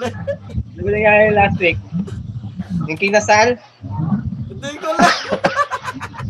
[0.73, 1.77] Ano ba nangyari last week?
[2.85, 3.47] Yung kinasal?
[4.47, 5.15] Hindi ko lang.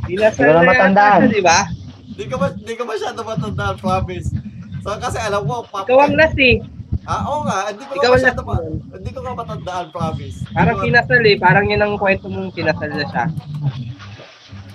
[0.04, 1.20] Kinasal Hindi ko na matandaan.
[1.28, 1.60] di ba?
[2.04, 4.30] Hindi ko, hindi ko masyado matandaan, promise.
[4.84, 6.60] So, kasi alam ko, pap- Ikaw ang last eh.
[7.04, 8.64] Ah, oo nga, hindi ko Ikaw nga ang masyado last ma-
[8.94, 10.38] hindi ko nga matandaan, promise.
[10.52, 11.36] Parang kinasal eh.
[11.40, 13.26] Parang yun ang kwento mong kinasal na siya.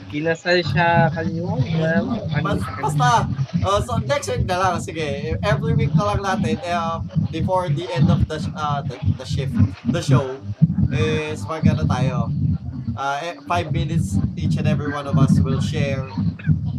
[0.09, 2.01] Kinasal siya kalimutan.
[2.41, 3.29] Bas- Basta,
[3.61, 7.85] uh, so next week na lang, sige, every week na lang natin, uh, before the
[7.93, 9.53] end of the, sh- uh, the, the shift,
[9.93, 10.41] the show,
[10.89, 12.33] is magana tayo.
[12.97, 16.03] Uh, eh, five minutes, each and every one of us will share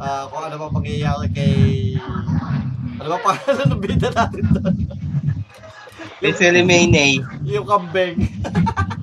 [0.01, 1.55] uh, kung ano ba pangyayari kay,
[2.99, 4.75] ano ba pangalan ng bida natin doon?
[6.19, 7.23] Leslie Mayne.
[7.47, 8.19] Yung kambing.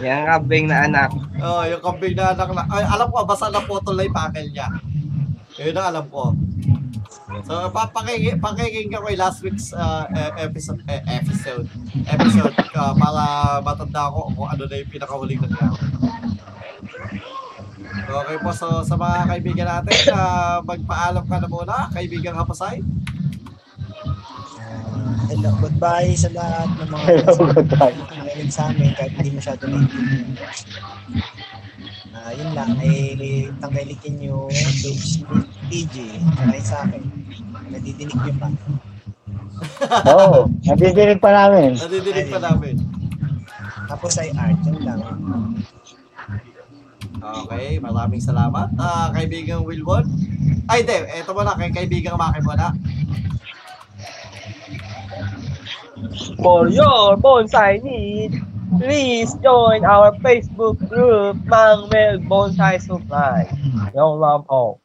[0.00, 1.10] Yan ang kabing na anak.
[1.40, 4.46] Oh, yung kambing na anak na, ay, alam ko, basta na photo lang yung pakil
[4.48, 4.68] niya.
[5.60, 6.32] Yun ang alam ko.
[7.46, 10.08] So, pakinggan ko yung last week's uh,
[10.40, 11.68] episode, eh, episode,
[12.08, 13.24] episode uh, para
[13.62, 15.84] matanda ko kung ano na yung pinakahuling nangyari.
[18.10, 22.82] Okay po, so sa mga kaibigan natin, uh, magpaalam ka na muna, kaibigang Hapasay.
[25.30, 27.94] Hello, goodbye sa lahat ng mga Hello, goodbye.
[27.94, 30.34] nakikinig sa amin kahit hindi masyado naiintindihan.
[32.10, 32.94] Ah, yun lang, ay
[33.62, 35.38] tangkilikin yung page ni
[35.70, 37.02] TJ, tsaka yung sa akin.
[37.70, 38.48] Nadidinig nyo pa.
[40.18, 41.78] Oo, nadidinig pa namin.
[41.78, 42.74] Nadidinig pa namin.
[43.86, 44.98] Tapos ay art, yun lang.
[47.20, 48.66] Okay, maraming salamat.
[48.82, 50.10] Ah, kaibigang Wilbon.
[50.66, 50.98] Ay, hindi.
[51.14, 52.74] Eto muna, kay kaibigang Maki muna.
[56.42, 58.40] For your bonsai need,
[58.78, 63.46] please join our Facebook group, Mangmel Bonsai Supply.
[63.94, 64.80] Yung love all.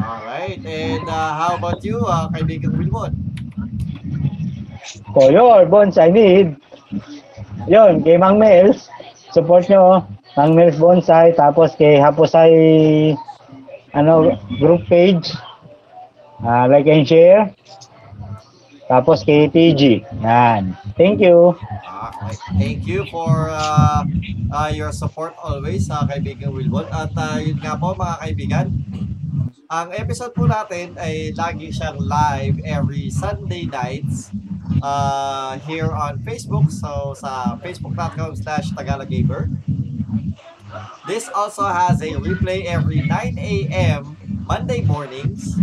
[0.00, 3.16] Alright, and uh, how about you, uh, kaibigang Wilbon?
[5.14, 6.56] For your bonsai need,
[7.68, 8.88] yun, kay Mang Mels,
[9.32, 10.04] support nyo,
[10.36, 13.16] Mang Mels Bonsai, tapos kay Hapusay,
[13.94, 15.30] ano, group page,
[16.40, 17.52] Ah, like and share,
[18.90, 20.74] tapos kay TG, yan.
[20.98, 21.54] Thank you.
[21.54, 22.34] Okay.
[22.58, 24.02] Thank you for uh,
[24.50, 26.90] uh, your support always sa kaibigan Wilbon.
[26.90, 28.66] At uh, yun nga po mga kaibigan,
[29.70, 34.34] ang episode po natin ay lagi siyang live every Sunday nights
[34.82, 36.74] uh, here on Facebook.
[36.74, 39.54] So sa facebook.com slash tagalagamer.
[41.06, 44.18] This also has a replay every 9 a.m.
[44.50, 45.54] Monday mornings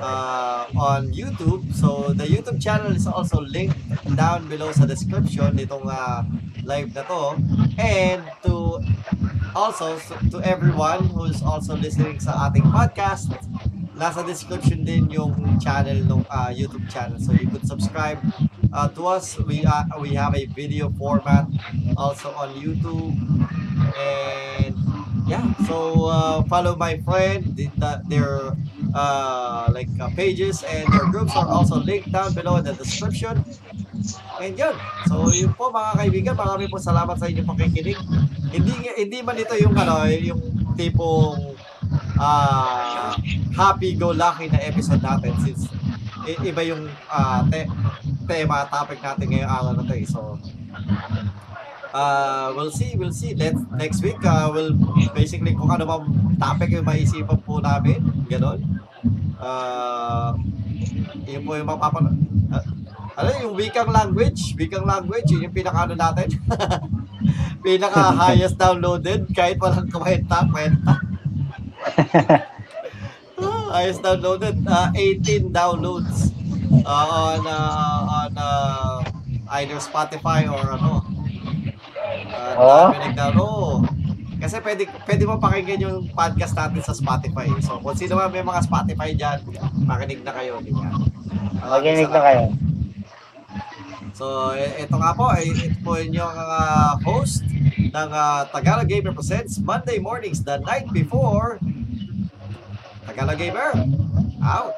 [0.00, 1.64] uh, on YouTube.
[1.74, 3.78] So the YouTube channel is also linked
[4.16, 6.22] down below sa description nitong uh,
[6.64, 7.36] live na to.
[7.80, 8.82] And to
[9.54, 13.32] also so- to everyone who's also listening sa ating podcast,
[13.98, 17.18] nasa description din yung channel ng uh, YouTube channel.
[17.18, 18.20] So you could subscribe
[18.72, 19.34] uh, to us.
[19.42, 21.48] We uh, we have a video format
[21.96, 23.16] also on YouTube.
[23.98, 24.74] And
[25.26, 27.56] yeah, so uh, follow my friend.
[27.56, 28.54] The, the, their
[28.94, 33.44] uh, like uh, pages and their groups are also linked down below in the description.
[34.40, 34.74] And yun.
[35.10, 37.98] So yun po mga kaibigan, marami po salamat sa inyong pakikinig.
[38.48, 40.40] Hindi hindi man ito yung ano, yung
[40.78, 41.58] tipong
[42.18, 43.14] ah
[43.54, 45.70] happy go lucky na episode natin since
[46.44, 47.70] iba yung ah, te-
[48.28, 50.06] tema topic natin ngayong araw na to eh.
[50.06, 50.36] So
[51.92, 53.34] uh, we'll see, we'll see.
[53.34, 54.74] Let, next week, uh, we'll
[55.14, 58.60] basically kung ano bang topic yung maisipan po namin, ganon.
[59.38, 60.34] Uh,
[61.24, 62.14] yun po yung mapapan...
[62.52, 62.64] Uh,
[63.18, 64.54] ano yung wikang language?
[64.54, 66.28] Wikang language, yun yung pinaka ano natin.
[67.66, 70.94] pinaka highest downloaded kahit walang kwenta, kwenta.
[73.68, 76.32] Highest downloaded, uh, 18 downloads
[76.88, 79.04] uh, on uh, on uh,
[79.60, 81.04] either Spotify or ano.
[82.38, 82.88] At oh.
[82.94, 83.50] dami naglaro.
[84.38, 87.50] Kasi pwede, pwede mo pakinggan yung podcast natin sa Spotify.
[87.58, 89.38] So kung sino man may mga Spotify dyan,
[89.82, 90.62] makinig na kayo.
[90.62, 90.94] Ganyan.
[91.58, 92.42] Makinig na kayo.
[94.18, 97.46] So, e, ito nga po, ito po inyong uh, host
[97.78, 101.62] ng uh, Tagalog Gamer Presents Monday Mornings, the night before
[103.06, 103.70] Tagalog Gamer,
[104.42, 104.74] out!